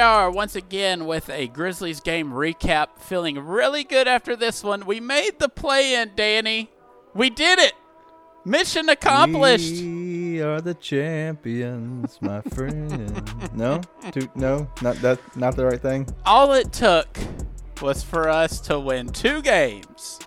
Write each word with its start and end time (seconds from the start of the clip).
are 0.00 0.30
once 0.30 0.56
again 0.56 1.06
with 1.06 1.30
a 1.30 1.46
Grizzlies 1.48 2.00
game 2.00 2.32
recap. 2.32 2.98
Feeling 2.98 3.38
really 3.38 3.84
good 3.84 4.08
after 4.08 4.34
this 4.34 4.64
one. 4.64 4.86
We 4.86 5.00
made 5.00 5.38
the 5.38 5.48
play 5.48 5.94
in, 5.94 6.12
Danny. 6.16 6.70
We 7.14 7.30
did 7.30 7.58
it. 7.58 7.74
Mission 8.44 8.88
accomplished. 8.88 9.82
We 9.82 10.40
are 10.40 10.60
the 10.60 10.74
champions, 10.74 12.18
my 12.22 12.40
friend. 12.54 13.22
no, 13.54 13.80
no, 14.34 14.68
not 14.80 14.96
that, 14.96 15.20
not 15.36 15.56
the 15.56 15.66
right 15.66 15.80
thing. 15.80 16.08
All 16.24 16.52
it 16.54 16.72
took 16.72 17.18
was 17.82 18.02
for 18.02 18.28
us 18.28 18.60
to 18.62 18.78
win 18.80 19.08
two 19.08 19.42
games 19.42 20.20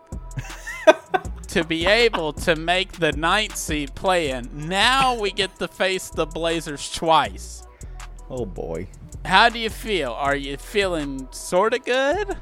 to 1.48 1.64
be 1.64 1.86
able 1.86 2.34
to 2.34 2.56
make 2.56 2.94
the 2.94 3.12
ninth 3.14 3.56
seed 3.56 3.94
play 3.96 4.30
in. 4.30 4.68
Now 4.68 5.20
we 5.20 5.32
get 5.32 5.56
to 5.58 5.68
face 5.68 6.10
the 6.10 6.26
Blazers 6.26 6.92
twice. 6.92 7.64
Oh 8.30 8.46
boy. 8.46 8.88
How 9.26 9.50
do 9.50 9.60
you 9.60 9.70
feel? 9.70 10.12
Are 10.12 10.36
you 10.36 10.58
feeling 10.58 11.28
sort 11.32 11.74
of 11.74 11.86
good? 11.86 12.38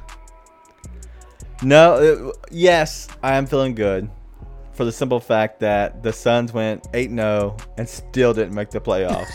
No, 1.62 1.96
it, 1.96 2.36
yes, 2.50 3.08
I 3.22 3.36
am 3.36 3.46
feeling 3.46 3.74
good 3.74 4.10
for 4.72 4.84
the 4.84 4.92
simple 4.92 5.20
fact 5.20 5.60
that 5.60 6.02
the 6.02 6.12
Suns 6.12 6.52
went 6.52 6.88
8 6.92 7.10
0 7.10 7.56
and 7.78 7.88
still 7.88 8.34
didn't 8.34 8.54
make 8.54 8.70
the 8.70 8.80
playoffs. 8.80 9.30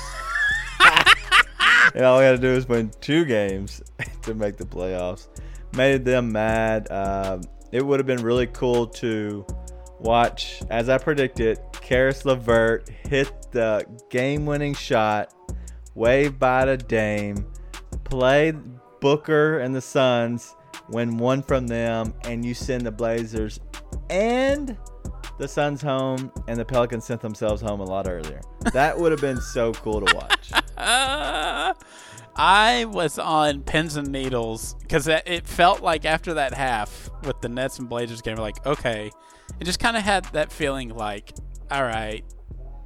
and 1.95 2.03
all 2.03 2.19
we 2.19 2.25
had 2.25 2.33
to 2.33 2.41
do 2.41 2.53
was 2.53 2.67
win 2.67 2.91
two 2.99 3.23
games 3.23 3.81
to 4.23 4.33
make 4.33 4.57
the 4.57 4.65
playoffs. 4.65 5.27
Made 5.75 6.03
them 6.03 6.31
mad. 6.31 6.91
Um, 6.91 7.41
it 7.71 7.85
would 7.85 7.99
have 7.99 8.07
been 8.07 8.23
really 8.23 8.47
cool 8.47 8.87
to 8.87 9.45
watch, 9.99 10.61
as 10.69 10.89
I 10.89 10.97
predicted, 10.97 11.59
Caris 11.73 12.25
LeVert 12.25 12.89
hit 12.89 13.31
the 13.51 13.85
game 14.09 14.45
winning 14.45 14.73
shot, 14.73 15.33
wave 15.97 16.37
by 16.37 16.63
to 16.63 16.77
Dame, 16.77 17.43
play 18.03 18.53
Booker 19.01 19.59
and 19.59 19.75
the 19.75 19.81
Suns, 19.81 20.55
win 20.89 21.17
one 21.17 21.41
from 21.41 21.67
them, 21.67 22.13
and 22.23 22.45
you 22.45 22.53
send 22.53 22.85
the 22.85 22.91
Blazers 22.91 23.59
and 24.11 24.77
the 25.39 25.47
Suns 25.47 25.81
home, 25.81 26.31
and 26.47 26.59
the 26.59 26.65
Pelicans 26.65 27.03
sent 27.03 27.21
themselves 27.21 27.61
home 27.61 27.79
a 27.79 27.83
lot 27.83 28.07
earlier. 28.07 28.41
That 28.73 28.97
would 28.97 29.11
have 29.11 29.21
been 29.21 29.41
so 29.41 29.73
cool 29.73 30.05
to 30.05 30.15
watch. 30.15 30.51
I 32.39 32.85
was 32.85 33.17
on 33.17 33.63
pins 33.63 33.97
and 33.97 34.11
needles 34.11 34.75
because 34.81 35.07
it 35.07 35.47
felt 35.47 35.81
like 35.81 36.05
after 36.05 36.35
that 36.35 36.53
half 36.53 37.09
with 37.23 37.41
the 37.41 37.49
Nets 37.49 37.79
and 37.79 37.89
Blazers 37.89 38.21
game, 38.21 38.37
like, 38.37 38.63
okay, 38.67 39.11
it 39.59 39.63
just 39.63 39.79
kind 39.79 39.97
of 39.97 40.03
had 40.03 40.25
that 40.25 40.51
feeling 40.51 40.89
like, 40.89 41.33
all 41.71 41.83
right, 41.83 42.23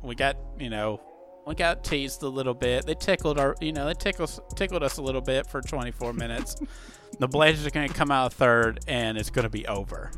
we 0.02 0.16
got, 0.16 0.38
you 0.58 0.70
know, 0.70 1.02
we 1.45 1.56
got 1.56 1.84
teased 1.84 2.23
a 2.23 2.30
little 2.30 2.53
bit. 2.53 2.86
They 2.86 2.94
tickled 2.94 3.39
our, 3.39 3.56
you 3.61 3.73
know, 3.73 3.86
they 3.86 3.94
tickled 3.94 4.42
tickled 4.56 4.84
us 4.84 4.97
a 4.97 5.02
little 5.02 5.22
bit 5.22 5.48
for 5.48 5.61
24 5.61 6.14
minutes. 6.14 6.56
the 7.20 7.28
Blazers 7.28 7.66
are 7.66 7.72
going 7.72 7.88
to 7.88 7.94
come 7.94 8.11
out 8.11 8.33
third, 8.33 8.80
and 8.88 9.17
it's 9.17 9.30
going 9.30 9.44
to 9.44 9.50
be 9.50 9.66
over. 9.67 10.11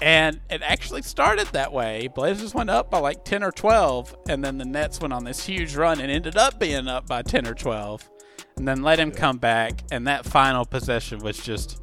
And 0.00 0.40
it 0.48 0.62
actually 0.62 1.02
started 1.02 1.48
that 1.48 1.72
way. 1.72 2.08
Blazers 2.08 2.54
went 2.54 2.70
up 2.70 2.90
by 2.90 2.98
like 2.98 3.24
10 3.24 3.42
or 3.42 3.50
12, 3.50 4.16
and 4.28 4.44
then 4.44 4.58
the 4.58 4.64
Nets 4.64 5.00
went 5.00 5.12
on 5.12 5.24
this 5.24 5.44
huge 5.44 5.74
run 5.74 6.00
and 6.00 6.10
ended 6.10 6.36
up 6.36 6.58
being 6.58 6.86
up 6.86 7.08
by 7.08 7.22
10 7.22 7.46
or 7.46 7.54
12, 7.54 8.08
and 8.56 8.66
then 8.66 8.82
let 8.82 8.98
him 8.98 9.10
come 9.10 9.38
back. 9.38 9.82
And 9.90 10.06
that 10.06 10.24
final 10.24 10.64
possession 10.64 11.18
was 11.18 11.38
just 11.38 11.82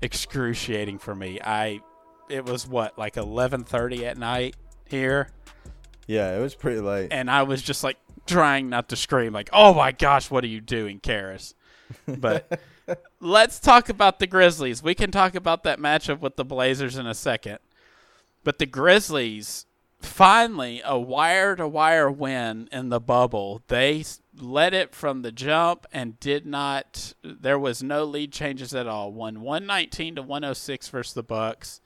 excruciating 0.00 0.98
for 0.98 1.14
me. 1.14 1.40
I, 1.42 1.80
it 2.28 2.44
was 2.44 2.66
what 2.68 2.96
like 2.96 3.14
11:30 3.14 4.02
at 4.04 4.16
night 4.16 4.54
here. 4.86 5.30
Yeah, 6.10 6.36
it 6.36 6.40
was 6.40 6.56
pretty 6.56 6.80
late. 6.80 7.12
And 7.12 7.30
I 7.30 7.44
was 7.44 7.62
just 7.62 7.84
like 7.84 7.96
trying 8.26 8.68
not 8.68 8.88
to 8.88 8.96
scream, 8.96 9.32
like, 9.32 9.48
"Oh 9.52 9.72
my 9.72 9.92
gosh, 9.92 10.28
what 10.28 10.42
are 10.42 10.48
you 10.48 10.60
doing, 10.60 10.98
Caris?" 10.98 11.54
But 12.04 12.60
let's 13.20 13.60
talk 13.60 13.88
about 13.88 14.18
the 14.18 14.26
Grizzlies. 14.26 14.82
We 14.82 14.96
can 14.96 15.12
talk 15.12 15.36
about 15.36 15.62
that 15.62 15.78
matchup 15.78 16.18
with 16.18 16.34
the 16.34 16.44
Blazers 16.44 16.96
in 16.96 17.06
a 17.06 17.14
second. 17.14 17.60
But 18.42 18.58
the 18.58 18.66
Grizzlies 18.66 19.66
finally 20.00 20.82
a 20.84 20.98
wire 20.98 21.54
to 21.54 21.68
wire 21.68 22.10
win 22.10 22.68
in 22.72 22.88
the 22.88 22.98
bubble. 22.98 23.62
They 23.68 24.04
led 24.36 24.74
it 24.74 24.96
from 24.96 25.22
the 25.22 25.30
jump 25.30 25.86
and 25.92 26.18
did 26.18 26.44
not 26.44 27.14
there 27.22 27.58
was 27.58 27.84
no 27.84 28.02
lead 28.02 28.32
changes 28.32 28.74
at 28.74 28.88
all. 28.88 29.12
Won 29.12 29.42
119 29.42 30.16
to 30.16 30.22
106 30.22 30.88
versus 30.88 31.14
the 31.14 31.22
Bucks. 31.22 31.80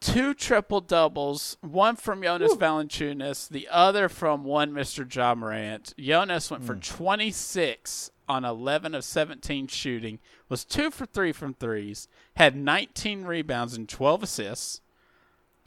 Two 0.00 0.34
triple 0.34 0.80
doubles, 0.80 1.56
one 1.62 1.96
from 1.96 2.22
Jonas 2.22 2.52
Woo. 2.52 2.58
Valanciunas, 2.58 3.48
the 3.48 3.66
other 3.70 4.08
from 4.08 4.44
one 4.44 4.72
Mr. 4.72 5.12
Ja 5.12 5.34
Morant. 5.34 5.94
Jonas 5.98 6.50
went 6.50 6.62
mm. 6.62 6.66
for 6.66 6.74
hmm. 6.74 6.80
26 6.80 8.10
on 8.28 8.44
11 8.44 8.94
of 8.94 9.04
17 9.04 9.66
shooting, 9.68 10.18
was 10.48 10.64
2 10.64 10.90
for 10.90 11.06
3 11.06 11.32
from 11.32 11.54
threes, 11.54 12.08
had 12.36 12.56
19 12.56 13.24
rebounds 13.24 13.76
and 13.76 13.88
12 13.88 14.24
assists. 14.24 14.80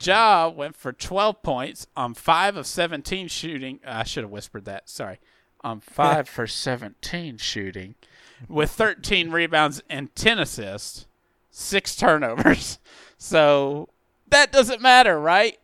Ja 0.02 0.48
went 0.48 0.76
for 0.76 0.94
12 0.94 1.42
points 1.42 1.88
on 1.96 2.14
5 2.14 2.58
of 2.58 2.68
17 2.68 3.28
shooting. 3.28 3.80
I 3.86 4.04
should 4.04 4.24
have 4.24 4.32
whispered 4.32 4.66
that. 4.66 4.90
Sorry. 4.90 5.20
On 5.62 5.80
5 5.80 6.30
for 6.30 6.48
17 6.48 7.38
shooting 7.38 7.96
with 8.48 8.72
13 8.72 9.32
rebounds 9.32 9.82
and 9.90 10.16
10 10.16 10.40
assists, 10.40 11.08
6 11.52 11.96
turnovers. 11.96 12.80
So 13.22 13.90
that 14.32 14.52
doesn't 14.52 14.82
matter, 14.82 15.20
right? 15.20 15.58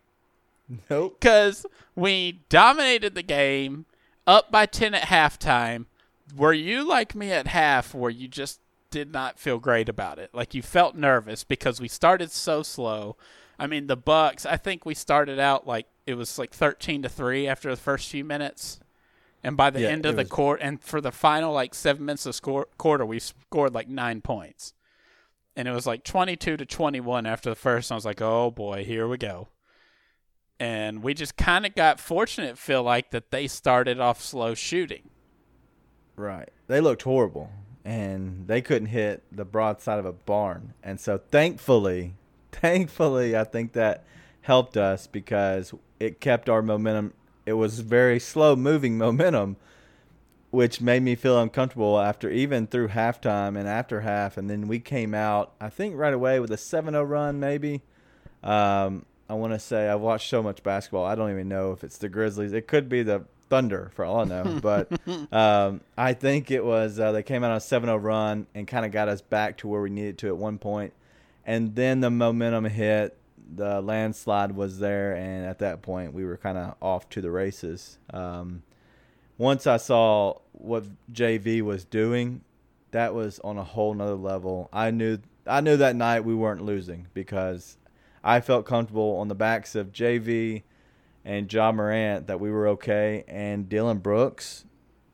Nope. 0.89 1.17
Because 1.19 1.65
we 1.95 2.41
dominated 2.49 3.15
the 3.15 3.23
game 3.23 3.85
up 4.25 4.51
by 4.51 4.65
10 4.65 4.93
at 4.95 5.03
halftime 5.03 5.85
were 6.35 6.53
you 6.53 6.87
like 6.87 7.15
me 7.15 7.31
at 7.31 7.47
half 7.47 7.93
where 7.93 8.11
you 8.11 8.27
just 8.27 8.59
did 8.89 9.11
not 9.11 9.39
feel 9.39 9.59
great 9.59 9.89
about 9.89 10.19
it? 10.19 10.29
Like 10.33 10.53
you 10.53 10.61
felt 10.61 10.95
nervous 10.95 11.43
because 11.43 11.79
we 11.79 11.87
started 11.87 12.31
so 12.31 12.63
slow. 12.63 13.17
I 13.59 13.67
mean, 13.67 13.87
the 13.87 13.97
Bucks, 13.97 14.45
I 14.45 14.57
think 14.57 14.85
we 14.85 14.95
started 14.95 15.39
out 15.39 15.67
like 15.67 15.87
it 16.05 16.15
was 16.15 16.37
like 16.37 16.51
13 16.53 17.03
to 17.03 17.09
3 17.09 17.47
after 17.47 17.69
the 17.69 17.81
first 17.81 18.09
few 18.09 18.23
minutes. 18.23 18.79
And 19.43 19.55
by 19.55 19.69
the 19.69 19.81
yeah, 19.81 19.89
end 19.89 20.07
of 20.07 20.15
the 20.15 20.25
quarter, 20.25 20.63
and 20.63 20.81
for 20.81 20.99
the 20.99 21.11
final 21.11 21.53
like 21.53 21.75
seven 21.75 22.05
minutes 22.05 22.25
of 22.25 22.33
score, 22.33 22.67
quarter, 22.79 23.05
we 23.05 23.19
scored 23.19 23.75
like 23.75 23.87
nine 23.87 24.21
points. 24.21 24.73
And 25.55 25.67
it 25.67 25.71
was 25.71 25.88
like 25.88 26.03
22 26.03 26.57
to 26.57 26.66
21 26.66 27.25
after 27.25 27.49
the 27.49 27.55
first. 27.55 27.91
I 27.91 27.95
was 27.95 28.05
like, 28.05 28.21
oh 28.21 28.51
boy, 28.51 28.83
here 28.83 29.07
we 29.07 29.17
go. 29.17 29.47
And 30.59 31.03
we 31.03 31.13
just 31.13 31.35
kind 31.35 31.66
of 31.66 31.75
got 31.75 31.99
fortunate, 31.99 32.57
feel 32.57 32.83
like, 32.83 33.11
that 33.11 33.31
they 33.31 33.47
started 33.47 33.99
off 33.99 34.21
slow 34.21 34.53
shooting. 34.53 35.09
Right. 36.15 36.49
They 36.67 36.79
looked 36.79 37.01
horrible 37.01 37.49
and 37.83 38.47
they 38.47 38.61
couldn't 38.61 38.88
hit 38.88 39.23
the 39.31 39.45
broadside 39.45 39.99
of 39.99 40.05
a 40.05 40.13
barn. 40.13 40.73
And 40.81 40.99
so 40.99 41.17
thankfully, 41.17 42.15
thankfully, 42.51 43.38
I 43.38 43.44
think 43.44 43.73
that 43.73 44.03
helped 44.41 44.75
us 44.75 45.07
because 45.07 45.73
it 45.99 46.19
kept 46.19 46.49
our 46.49 46.61
momentum. 46.61 47.13
It 47.45 47.53
was 47.53 47.79
very 47.79 48.19
slow 48.19 48.55
moving 48.55 48.97
momentum, 48.99 49.57
which 50.55 50.79
made 50.79 51.03
me 51.03 51.16
feel 51.16 51.38
uncomfortable 51.41 51.99
after 51.99 52.29
even 52.29 52.66
through 52.66 52.88
halftime 52.88 53.57
and 53.57 53.67
after 53.67 54.01
half. 54.01 54.38
And 54.38 54.49
then 54.49 54.69
we 54.69 54.79
came 54.79 55.13
out, 55.13 55.53
I 55.59 55.69
think, 55.69 55.97
right 55.97 56.13
away 56.13 56.39
with 56.39 56.49
a 56.49 56.57
7 56.57 56.93
0 56.93 57.03
run, 57.03 57.41
maybe. 57.41 57.81
Um, 58.41 59.05
I 59.27 59.33
want 59.33 59.51
to 59.51 59.59
say 59.59 59.89
I've 59.89 59.99
watched 59.99 60.29
so 60.29 60.41
much 60.41 60.63
basketball. 60.63 61.03
I 61.03 61.15
don't 61.15 61.29
even 61.29 61.49
know 61.49 61.73
if 61.73 61.83
it's 61.83 61.97
the 61.97 62.07
Grizzlies. 62.07 62.53
It 62.53 62.67
could 62.67 62.88
be 62.88 63.03
the 63.03 63.25
Thunder 63.49 63.91
for 63.95 64.05
all 64.05 64.21
I 64.21 64.23
know. 64.23 64.59
But 64.61 64.88
um, 65.33 65.81
I 65.97 66.13
think 66.13 66.49
it 66.51 66.63
was 66.63 67.01
uh, 67.01 67.11
they 67.11 67.21
came 67.21 67.44
out 67.44 67.51
on 67.51 67.57
a 67.57 67.59
7-0 67.59 68.01
run 68.01 68.47
and 68.55 68.65
kind 68.65 68.85
of 68.85 68.94
got 68.94 69.09
us 69.09 69.19
back 69.19 69.57
to 69.57 69.67
where 69.67 69.81
we 69.81 69.89
needed 69.89 70.17
to 70.19 70.27
at 70.29 70.38
one 70.38 70.57
point. 70.57 70.65
point, 70.65 70.94
and 71.45 71.75
then 71.75 72.00
the 72.00 72.09
momentum 72.09 72.65
hit. 72.65 73.18
The 73.53 73.80
landslide 73.81 74.53
was 74.53 74.80
there, 74.80 75.15
and 75.15 75.45
at 75.45 75.59
that 75.59 75.83
point 75.83 76.13
we 76.13 76.25
were 76.25 76.38
kind 76.38 76.57
of 76.57 76.75
off 76.81 77.07
to 77.09 77.21
the 77.21 77.30
races. 77.30 78.00
Um, 78.12 78.63
once 79.37 79.67
I 79.67 79.77
saw 79.77 80.39
what 80.51 80.85
JV 81.11 81.61
was 81.61 81.85
doing, 81.85 82.41
that 82.91 83.13
was 83.13 83.39
on 83.39 83.57
a 83.57 83.63
whole 83.63 83.93
nother 83.93 84.15
level. 84.15 84.69
I 84.71 84.91
knew 84.91 85.19
I 85.47 85.61
knew 85.61 85.77
that 85.77 85.95
night 85.95 86.25
we 86.25 86.33
weren't 86.33 86.63
losing 86.63 87.07
because 87.13 87.77
I 88.23 88.41
felt 88.41 88.65
comfortable 88.65 89.17
on 89.17 89.27
the 89.27 89.35
backs 89.35 89.75
of 89.75 89.91
JV 89.91 90.63
and 91.23 91.51
Ja 91.51 91.71
Morant 91.71 92.27
that 92.27 92.39
we 92.39 92.51
were 92.51 92.67
okay, 92.69 93.23
and 93.27 93.67
Dillon 93.67 93.99
Brooks, 93.99 94.65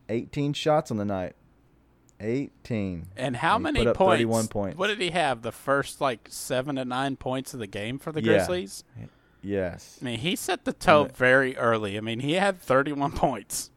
18 0.09 0.53
shots 0.53 0.91
on 0.91 0.97
the 0.97 1.05
night. 1.05 1.35
18. 2.19 3.07
And 3.17 3.35
how 3.35 3.55
and 3.55 3.63
many 3.63 3.83
points? 3.83 3.97
31 3.97 4.47
points. 4.47 4.77
What 4.77 4.87
did 4.87 5.01
he 5.01 5.09
have? 5.09 5.41
The 5.41 5.51
first 5.51 5.99
like 5.99 6.27
seven 6.29 6.75
to 6.75 6.85
nine 6.85 7.15
points 7.15 7.53
of 7.53 7.59
the 7.59 7.67
game 7.67 7.97
for 7.97 8.11
the 8.11 8.21
yeah. 8.23 8.33
Grizzlies? 8.33 8.83
Yes. 9.41 9.97
I 10.01 10.05
mean, 10.05 10.19
he 10.19 10.35
set 10.35 10.65
the 10.65 10.73
tone 10.73 11.09
very 11.09 11.57
early. 11.57 11.97
I 11.97 12.01
mean, 12.01 12.19
he 12.19 12.33
had 12.33 12.61
31 12.61 13.13
points. 13.13 13.71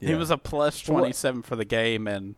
Yeah. 0.00 0.10
He 0.10 0.14
was 0.14 0.30
a 0.30 0.38
plus 0.38 0.80
27 0.80 1.42
for 1.42 1.56
the 1.56 1.64
game, 1.64 2.06
and 2.06 2.34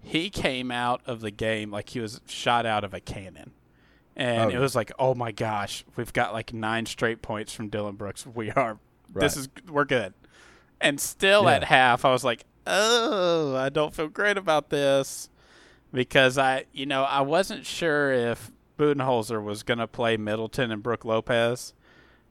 he 0.00 0.30
came 0.30 0.70
out 0.70 1.00
of 1.06 1.20
the 1.20 1.30
game 1.30 1.70
like 1.70 1.90
he 1.90 2.00
was 2.00 2.20
shot 2.26 2.66
out 2.66 2.84
of 2.84 2.92
a 2.94 3.00
cannon 3.00 3.52
and 4.18 4.52
oh, 4.52 4.54
it 4.56 4.58
was 4.58 4.74
like, 4.74 4.90
oh 4.98 5.14
my 5.14 5.30
gosh, 5.30 5.84
we've 5.94 6.12
got 6.12 6.32
like 6.32 6.52
nine 6.52 6.86
straight 6.86 7.22
points 7.22 7.52
from 7.52 7.68
Dillon 7.68 7.94
Brooks. 7.94 8.26
We 8.26 8.50
are, 8.50 8.78
right. 9.12 9.22
this 9.22 9.36
is, 9.36 9.48
we're 9.70 9.84
good. 9.84 10.12
And 10.80 11.00
still 11.00 11.44
yeah. 11.44 11.52
at 11.52 11.64
half, 11.64 12.04
I 12.04 12.10
was 12.10 12.24
like, 12.24 12.44
oh, 12.66 13.54
I 13.54 13.68
don't 13.68 13.94
feel 13.94 14.08
great 14.08 14.36
about 14.36 14.70
this 14.70 15.30
because 15.92 16.36
I, 16.36 16.64
you 16.72 16.84
know, 16.84 17.04
I 17.04 17.20
wasn't 17.20 17.64
sure 17.64 18.12
if 18.12 18.50
Budenholzer 18.76 19.42
was 19.42 19.62
going 19.62 19.78
to 19.78 19.86
play 19.86 20.16
Middleton 20.16 20.72
and 20.72 20.82
Brook 20.82 21.04
Lopez 21.04 21.72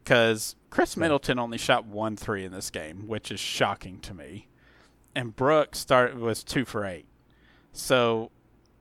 because 0.03 0.57
Khris 0.69 0.97
Middleton 0.97 1.39
only 1.39 1.57
shot 1.57 1.85
one 1.85 2.17
three 2.17 2.43
in 2.43 2.51
this 2.51 2.69
game, 2.69 3.07
which 3.07 3.31
is 3.31 3.39
shocking 3.39 3.99
to 4.01 4.13
me, 4.13 4.47
and 5.17 5.35
Brook 5.35 5.75
start 5.75 6.15
was 6.15 6.43
two 6.43 6.63
for 6.63 6.85
eight. 6.85 7.07
So 7.73 8.29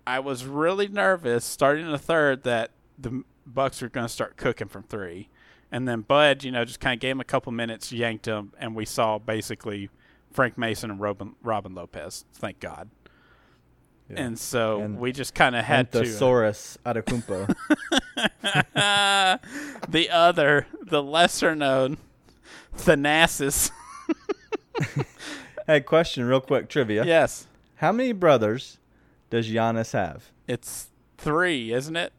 I 0.06 0.20
was 0.20 0.44
really 0.44 0.86
nervous 0.86 1.46
starting 1.46 1.90
the 1.90 1.98
third 1.98 2.42
that 2.44 2.72
the 2.98 3.24
Bucks 3.46 3.80
were 3.80 3.88
going 3.88 4.06
to 4.06 4.12
start 4.12 4.36
cooking 4.36 4.68
from 4.68 4.82
three, 4.82 5.30
and 5.72 5.88
then 5.88 6.02
Bud, 6.02 6.44
you 6.44 6.52
know, 6.52 6.66
just 6.66 6.78
kind 6.78 6.92
of 6.92 7.00
gave 7.00 7.12
him 7.12 7.20
a 7.20 7.24
couple 7.24 7.52
minutes, 7.52 7.90
yanked 7.90 8.26
him, 8.26 8.52
and 8.58 8.76
we 8.76 8.84
saw 8.84 9.18
basically 9.18 9.88
Frank 10.30 10.58
Mason 10.58 10.90
and 10.90 11.00
Robin, 11.00 11.34
Robin 11.42 11.74
Lopez. 11.74 12.26
Thank 12.34 12.60
God. 12.60 12.90
Yeah. 14.10 14.24
And 14.24 14.38
so 14.38 14.82
And 14.82 14.98
we 14.98 15.12
just 15.12 15.34
kind 15.34 15.56
of 15.56 15.64
had 15.64 15.90
to. 15.92 16.02
Anthsaurus 16.02 16.76
Antetokounmpo. 16.84 17.54
the 19.88 20.10
other, 20.10 20.66
the 20.82 21.02
lesser 21.02 21.56
known, 21.56 21.96
Thanasis. 22.76 23.70
hey, 25.68 25.80
question, 25.80 26.24
real 26.24 26.40
quick, 26.40 26.68
trivia. 26.68 27.04
yes, 27.04 27.46
How 27.76 27.92
many 27.92 28.12
brothers 28.12 28.78
does 29.30 29.48
Giannis 29.48 29.92
have? 29.92 30.30
it's 30.48 30.88
three, 31.18 31.72
isn't 31.72 31.96
it? 31.96 32.12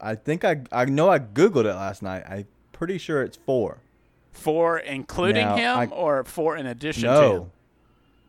I 0.00 0.14
think 0.14 0.44
I 0.44 0.60
I 0.70 0.84
know 0.84 1.08
I 1.08 1.18
googled 1.18 1.64
it 1.64 1.74
last 1.74 2.02
night. 2.02 2.24
I'm 2.28 2.46
pretty 2.72 2.98
sure 2.98 3.22
it's 3.22 3.36
four. 3.38 3.78
Four, 4.32 4.78
including 4.78 5.46
Now, 5.46 5.56
him, 5.56 5.78
I- 5.92 5.94
or 5.94 6.24
four 6.24 6.56
in 6.58 6.66
addition 6.66 7.04
to? 7.04 7.08
No, 7.08 7.50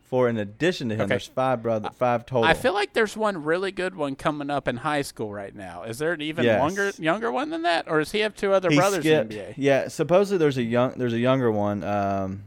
four 0.06 0.30
in 0.30 0.38
addition 0.38 0.88
to 0.89 0.95
him. 0.95 1.01
Okay. 1.01 1.09
There's 1.09 1.27
five 1.27 1.62
brother, 1.62 1.89
five 1.89 2.25
total. 2.25 2.45
I 2.45 2.53
feel 2.53 2.73
like 2.73 2.94
there's 2.94 3.18
one 3.18 3.44
really 3.44 3.73
good 3.73 3.94
one 3.95 4.15
coming 4.15 4.50
up 4.50 4.69
in 4.69 4.77
high 4.77 5.01
school 5.01 5.33
right 5.33 5.53
now. 5.53 5.83
Is 5.83 5.97
there 5.97 6.13
an 6.13 6.21
even 6.21 6.45
Yes. 6.45 6.62
longer, 6.62 6.91
younger 6.97 7.30
one 7.30 7.50
than 7.50 7.63
that, 7.63 7.89
or 7.91 8.00
does 8.00 8.13
he 8.13 8.19
have 8.19 8.33
two 8.33 8.53
other 8.53 8.69
He 8.69 8.77
brothers 8.77 9.03
skipped- 9.03 9.33
in 9.33 9.38
the 9.38 9.44
NBA? 9.47 9.53
Yeah, 9.57 9.89
supposedly 9.89 10.38
there's 10.38 10.57
a 10.57 10.63
young 10.63 10.94
there's 10.95 11.13
a 11.13 11.19
younger 11.19 11.51
one. 11.51 11.83
Um, 11.83 12.44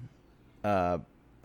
uh, 0.65 0.99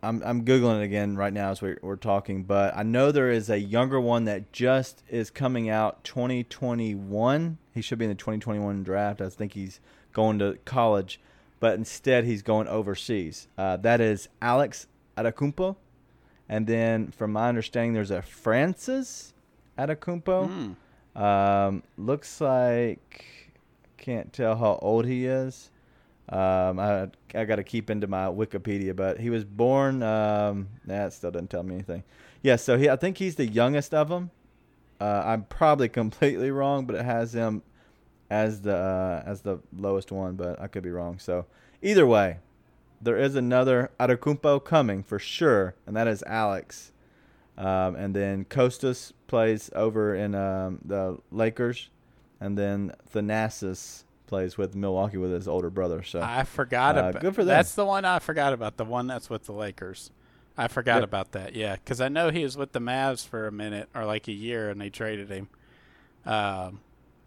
I'm 0.03 0.21
I'm 0.23 0.45
googling 0.45 0.81
it 0.81 0.83
again 0.83 1.15
right 1.15 1.33
now 1.33 1.51
as 1.51 1.61
we're, 1.61 1.79
we're 1.81 1.95
talking, 1.95 2.43
but 2.43 2.75
I 2.75 2.83
know 2.83 3.11
there 3.11 3.31
is 3.31 3.49
a 3.49 3.59
younger 3.59 3.99
one 3.99 4.25
that 4.25 4.51
just 4.51 5.03
is 5.09 5.29
coming 5.29 5.69
out 5.69 6.03
2021. 6.03 7.57
He 7.73 7.81
should 7.81 7.97
be 7.97 8.05
in 8.05 8.09
the 8.09 8.15
2021 8.15 8.83
draft. 8.83 9.21
I 9.21 9.29
think 9.29 9.53
he's 9.53 9.79
going 10.13 10.39
to 10.39 10.57
college, 10.65 11.19
but 11.59 11.77
instead 11.77 12.25
he's 12.25 12.41
going 12.41 12.67
overseas. 12.67 13.47
Uh, 13.57 13.77
that 13.77 13.99
is 13.99 14.29
Alex 14.41 14.87
Antetokounmpo, 15.17 15.75
and 16.47 16.67
then 16.67 17.11
from 17.11 17.31
my 17.31 17.49
understanding, 17.49 17.93
there's 17.93 18.11
a 18.11 18.21
Francis 18.21 19.33
Antetokounmpo. 19.77 20.75
Hmm. 21.15 21.21
Um, 21.21 21.83
looks 21.97 22.41
like 22.41 23.45
can't 23.97 24.31
tell 24.31 24.57
how 24.57 24.77
old 24.81 25.05
he 25.05 25.25
is. 25.25 25.71
Um, 26.29 26.79
I 26.79 27.09
I 27.35 27.45
got 27.45 27.57
to 27.57 27.63
keep 27.63 27.89
into 27.89 28.07
my 28.07 28.25
Wikipedia, 28.25 28.95
but 28.95 29.19
he 29.19 29.29
was 29.29 29.43
born. 29.43 30.01
Um, 30.01 30.69
that 30.85 31.13
still 31.13 31.31
doesn't 31.31 31.49
tell 31.49 31.63
me 31.63 31.75
anything. 31.75 32.03
Yeah, 32.41 32.55
so 32.55 32.77
he 32.77 32.89
I 32.89 32.95
think 32.95 33.17
he's 33.17 33.35
the 33.35 33.45
youngest 33.47 33.93
of 33.93 34.09
them. 34.09 34.31
Uh, 34.99 35.23
I'm 35.25 35.43
probably 35.43 35.89
completely 36.01 36.51
wrong, 36.51 36.85
but 36.85 36.95
it 36.95 37.05
has 37.05 37.33
him 37.33 37.61
as 38.29 38.61
the 38.61 38.75
uh, 38.75 39.23
as 39.25 39.41
the 39.41 39.59
lowest 39.75 40.11
one, 40.11 40.35
but 40.35 40.59
I 40.59 40.67
could 40.67 40.83
be 40.83 40.89
wrong. 40.89 41.19
So 41.19 41.45
either 41.81 42.07
way, 42.07 42.39
there 43.01 43.17
is 43.17 43.35
another 43.35 43.91
Antetokounmpo 43.99 44.63
coming 44.63 45.03
for 45.03 45.19
sure, 45.19 45.75
and 45.85 45.95
that 45.95 46.07
is 46.07 46.23
Alex. 46.23 46.91
Um, 47.57 47.95
and 47.95 48.13
then 48.13 48.45
Kostas 48.45 49.13
plays 49.27 49.69
over 49.73 50.13
in 50.13 50.35
um, 50.35 50.79
the 50.83 51.19
Lakers, 51.31 51.89
and 52.41 52.57
then 52.57 52.93
Thanasis 53.13 54.04
plays 54.27 54.57
with 54.57 54.75
Milwaukee 54.75 55.17
with 55.17 55.31
his 55.31 55.47
older 55.47 55.69
brother. 55.69 56.03
So 56.03 56.21
I 56.21 56.43
forgot 56.43 56.97
Uh, 56.97 57.05
about. 57.09 57.21
good 57.21 57.35
for 57.35 57.43
them. 57.43 57.55
That's 57.55 57.75
the 57.75 57.85
one 57.85 58.05
I 58.05 58.19
forgot 58.19 58.53
about. 58.53 58.77
The 58.77 58.85
one 58.85 59.07
that's 59.07 59.29
with 59.29 59.43
the 59.45 59.53
Lakers. 59.53 60.11
I 60.57 60.67
forgot 60.69 60.95
Yep. 60.97 61.03
about 61.03 61.31
that. 61.33 61.55
Yeah, 61.55 61.75
because 61.75 61.99
I 61.99 62.07
know 62.07 62.29
he 62.29 62.43
was 62.43 62.55
with 62.57 62.71
the 62.71 62.79
Mavs 62.79 63.27
for 63.27 63.45
a 63.47 63.51
minute 63.51 63.89
or 63.93 64.05
like 64.05 64.27
a 64.27 64.31
year, 64.31 64.69
and 64.69 64.79
they 64.79 64.89
traded 64.89 65.29
him. 65.29 65.49
Um, 66.25 66.79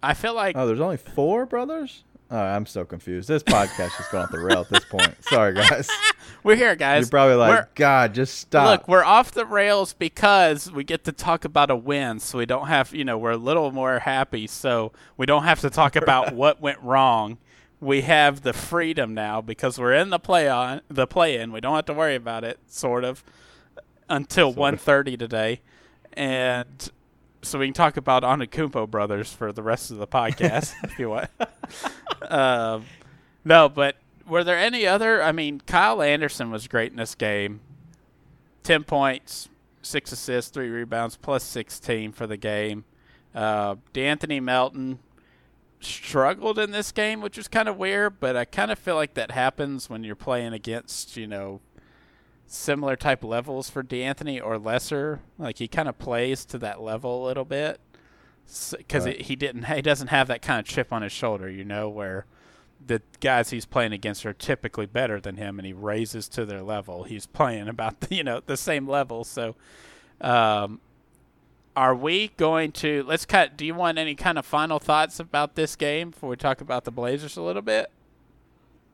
I 0.03 0.15
feel 0.15 0.35
like 0.35 0.57
oh, 0.57 0.67
there's 0.67 0.81
only 0.81 0.97
four 0.97 1.45
brothers. 1.47 2.05
Oh, 2.31 2.37
I'm 2.39 2.67
so 2.67 2.85
confused. 2.85 3.27
This 3.27 3.43
podcast 3.43 3.99
is 3.99 4.07
going 4.09 4.25
off 4.25 4.31
the 4.31 4.39
rail 4.39 4.61
at 4.61 4.69
this 4.69 4.85
point. 4.85 5.15
Sorry, 5.25 5.55
guys. 5.55 5.89
we're 6.43 6.57
here, 6.57 6.77
guys. 6.77 7.05
You're 7.05 7.11
probably 7.11 7.37
like, 7.37 7.51
We're- 7.51 7.67
God, 7.75 8.15
just 8.15 8.39
stop. 8.39 8.81
Look, 8.81 8.89
we're 8.89 9.05
off 9.05 9.33
the 9.33 9.47
rails 9.47 9.95
because 9.95 10.71
we 10.71 10.85
get 10.85 11.05
to 11.05 11.13
talk 11.13 11.47
about 11.47 11.71
a 11.71 11.77
win, 11.77 12.21
so 12.21 12.37
we 12.37 12.45
don't 12.45 12.67
have, 12.67 12.95
you 12.95 13.03
know, 13.03 13.17
we're 13.17 13.31
a 13.31 13.37
little 13.39 13.73
more 13.73 14.01
happy, 14.01 14.47
so 14.47 14.93
we 15.17 15.25
don't 15.25 15.45
have 15.45 15.61
to 15.61 15.71
talk 15.71 15.97
about 15.97 16.35
what 16.35 16.61
went 16.61 16.81
wrong. 16.83 17.39
We 17.81 18.03
have 18.03 18.43
the 18.43 18.53
freedom 18.53 19.15
now 19.15 19.41
because 19.41 19.79
we're 19.79 19.95
in 19.95 20.11
the 20.11 20.19
play 20.19 20.49
on 20.51 20.83
the 20.89 21.07
play 21.07 21.39
in. 21.39 21.51
We 21.51 21.61
don't 21.63 21.77
have 21.77 21.87
to 21.87 21.95
worry 21.95 22.17
about 22.17 22.45
it, 22.45 22.59
sort 22.67 23.05
of, 23.05 23.25
until 24.11 24.53
Sort 24.53 24.75
1.30 24.75 25.19
today, 25.19 25.61
and 26.13 26.91
so 27.43 27.59
we 27.59 27.67
can 27.67 27.75
talk 27.75 27.97
about 27.97 28.23
Antetokounmpo 28.23 28.91
brothers 28.91 29.33
for 29.33 29.53
the 29.53 29.63
rest 29.63 29.91
of 29.91 29.99
the 29.99 30.07
podcast 30.07 30.75
if 30.85 30.99
you 30.99 31.11
want. 31.11 31.31
um, 32.29 32.85
no, 33.45 33.69
but 33.69 33.97
were 34.27 34.45
there 34.45 34.59
any 34.59 34.87
other? 34.87 35.23
I 35.23 35.33
mean, 35.33 35.61
Kyle 35.67 36.03
Anderson 36.03 36.51
was 36.51 36.69
great 36.69 36.91
in 36.91 36.99
this 36.99 37.15
game. 37.15 37.61
10 38.65 38.85
points, 38.85 39.49
6 39.83 40.13
assists, 40.13 40.51
3 40.51 40.69
rebounds, 40.69 41.17
plus 41.17 41.45
16 41.45 42.13
for 42.13 42.27
the 42.27 42.37
game. 42.37 42.85
Uh, 43.35 43.77
De'Anthony 43.95 44.43
Melton 44.43 44.99
struggled 45.81 46.59
in 46.59 46.71
this 46.71 46.93
game, 46.93 47.21
which 47.21 47.37
was 47.37 47.49
kind 47.49 47.69
of 47.69 47.77
weird, 47.77 48.21
but 48.21 48.37
I 48.37 48.45
kind 48.45 48.71
of 48.71 48.79
feel 48.79 48.97
like 48.97 49.15
that 49.15 49.31
happens 49.31 49.89
when 49.89 50.05
you're 50.05 50.17
playing 50.17 50.53
against, 50.53 51.17
you 51.17 51.27
know, 51.27 51.61
similar 52.49 52.97
type 52.97 53.23
levels 53.23 53.71
for 53.71 53.83
De'Anthony 53.83 54.45
or 54.45 54.59
lesser. 54.59 55.21
Like 55.39 55.59
he 55.59 55.69
kind 55.69 55.89
of 55.89 55.99
plays 55.99 56.45
to 56.47 56.59
that 56.59 56.81
level 56.81 57.25
a 57.25 57.27
little 57.27 57.45
bit 57.45 57.79
because 58.77 59.05
Right. 59.05 59.21
he 59.21 59.37
didn't 59.37 59.65
he 59.65 59.83
doesn't 59.83 60.09
have 60.09 60.27
that 60.29 60.43
kind 60.43 60.59
of 60.59 60.65
chip 60.67 60.93
on 60.93 61.03
his 61.03 61.13
shoulder, 61.13 61.49
you 61.51 61.65
know, 61.65 61.89
where 61.89 62.25
the 62.85 63.03
guys 63.21 63.51
he's 63.51 63.67
playing 63.67 63.93
against 63.93 64.25
are 64.25 64.33
typically 64.33 64.87
better 64.87 65.21
than 65.21 65.37
him, 65.37 65.59
and 65.59 65.67
he 65.67 65.73
raises 65.73 66.29
to 66.29 66.47
their 66.47 66.63
level. 66.63 67.05
He's 67.05 67.27
playing 67.27 67.69
about 67.69 68.01
the, 68.01 68.15
you 68.15 68.25
know 68.25 68.41
the 68.45 68.57
same 68.57 68.89
level. 68.89 69.25
So, 69.25 69.55
um, 70.21 70.81
are 71.77 71.95
we 71.95 72.29
going 72.39 72.73
to 72.73 73.05
let's 73.07 73.27
cut? 73.27 73.57
Do 73.57 73.67
you 73.67 73.75
want 73.75 73.99
any 73.99 74.15
kind 74.15 74.39
of 74.39 74.47
final 74.47 74.79
thoughts 74.79 75.21
about 75.21 75.55
this 75.55 75.77
game 75.77 76.11
before 76.11 76.31
we 76.31 76.37
talk 76.37 76.61
about 76.61 76.85
the 76.85 76.91
Blazers 76.91 77.37
a 77.37 77.43
little 77.43 77.63
bit? 77.63 77.91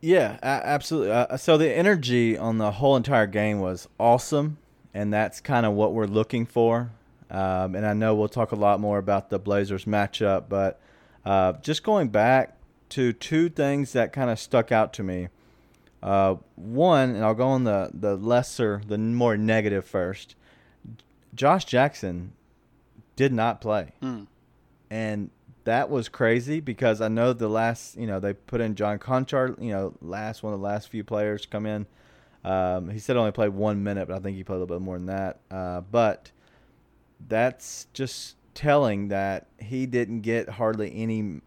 Yeah, 0.04 0.38
absolutely. 0.42 1.12
Uh, 1.12 1.36
so 1.38 1.56
the 1.56 1.74
energy 1.74 2.36
on 2.36 2.58
the 2.58 2.72
whole 2.72 2.94
entire 2.94 3.26
game 3.26 3.60
was 3.60 3.88
awesome, 3.98 4.58
and 4.92 5.10
that's 5.12 5.40
kind 5.40 5.64
of 5.64 5.72
what 5.72 5.94
we're 5.94 6.04
looking 6.06 6.44
for. 6.44 6.90
Um, 7.30 7.74
and 7.74 7.86
I 7.86 7.94
know 7.94 8.14
we'll 8.14 8.28
talk 8.28 8.52
a 8.52 8.56
lot 8.56 8.80
more 8.80 8.98
about 8.98 9.30
the 9.30 9.38
Blazers 9.38 9.86
matchup, 9.86 10.44
but 10.50 10.78
uh, 11.24 11.54
just 11.62 11.82
going 11.82 12.08
back 12.08 12.56
to 12.90 13.14
two 13.14 13.48
things 13.48 13.92
that 13.94 14.12
kind 14.12 14.28
of 14.28 14.38
stuck 14.38 14.70
out 14.70 14.92
to 14.92 15.02
me. 15.02 15.28
Uh, 16.02 16.36
one, 16.56 17.14
and 17.14 17.24
I'll 17.24 17.32
go 17.34 17.48
on 17.48 17.64
the 17.64 17.90
the 17.94 18.14
lesser, 18.14 18.82
the 18.86 18.98
more 18.98 19.38
negative 19.38 19.86
first. 19.86 20.34
Josh 21.34 21.64
Jackson 21.64 22.32
did 23.16 23.32
not 23.32 23.60
play 23.62 23.92
Mm. 24.02 24.26
and 24.90 25.30
that 25.64 25.90
was 25.90 26.08
crazy 26.08 26.60
because 26.60 27.00
I 27.00 27.08
know 27.08 27.32
the 27.32 27.48
last, 27.48 27.96
you 27.96 28.06
know, 28.06 28.20
they 28.20 28.34
put 28.34 28.60
in 28.60 28.74
John 28.74 28.98
Konchar, 28.98 29.60
you 29.60 29.72
know, 29.72 29.94
last 30.00 30.42
one 30.42 30.52
of 30.52 30.60
the 30.60 30.64
last 30.64 30.88
few 30.88 31.02
players 31.04 31.46
come 31.46 31.66
in. 31.66 31.86
Um, 32.44 32.90
he 32.90 32.98
said 32.98 33.16
only 33.16 33.32
played 33.32 33.50
one 33.50 33.82
minute, 33.82 34.08
but 34.08 34.16
I 34.16 34.20
think 34.20 34.36
he 34.36 34.44
played 34.44 34.56
a 34.56 34.60
little 34.60 34.78
bit 34.78 34.84
more 34.84 34.98
than 34.98 35.06
that. 35.06 35.40
Uh, 35.50 35.80
but 35.80 36.30
that's 37.26 37.86
just 37.94 38.36
telling 38.52 39.08
that 39.08 39.46
he 39.58 39.86
didn't 39.86 40.20
get 40.20 40.48
hardly 40.48 40.94
any 40.94 41.40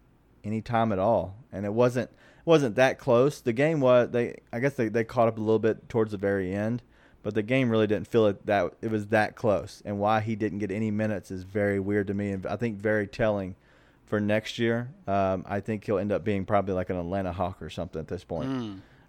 any 0.44 0.60
time 0.60 0.92
at 0.92 0.98
all, 0.98 1.36
and 1.52 1.64
it 1.64 1.72
wasn't 1.72 2.10
wasn't 2.44 2.74
that 2.76 2.98
close. 2.98 3.40
The 3.40 3.52
game 3.52 3.80
was 3.80 4.10
they 4.10 4.40
I 4.52 4.58
guess 4.58 4.74
they, 4.74 4.88
they 4.88 5.04
caught 5.04 5.28
up 5.28 5.36
a 5.38 5.40
little 5.40 5.58
bit 5.60 5.88
towards 5.88 6.10
the 6.10 6.18
very 6.18 6.52
end, 6.52 6.82
but 7.22 7.34
the 7.34 7.42
game 7.42 7.70
really 7.70 7.86
didn't 7.86 8.08
feel 8.08 8.26
it 8.26 8.44
that 8.46 8.72
it 8.82 8.90
was 8.90 9.06
that 9.08 9.36
close. 9.36 9.80
And 9.84 10.00
why 10.00 10.20
he 10.20 10.34
didn't 10.34 10.58
get 10.58 10.72
any 10.72 10.90
minutes 10.90 11.30
is 11.30 11.44
very 11.44 11.78
weird 11.78 12.08
to 12.08 12.14
me, 12.14 12.32
and 12.32 12.44
I 12.46 12.56
think 12.56 12.78
very 12.78 13.06
telling 13.06 13.54
for 14.08 14.20
next 14.20 14.58
year. 14.58 14.90
Um, 15.06 15.44
I 15.46 15.60
think 15.60 15.84
he'll 15.84 15.98
end 15.98 16.12
up 16.12 16.24
being 16.24 16.44
probably 16.44 16.74
like 16.74 16.90
an 16.90 16.96
Atlanta 16.96 17.32
Hawk 17.32 17.60
or 17.62 17.70
something 17.70 18.00
at 18.00 18.08
this 18.08 18.24
point, 18.24 18.48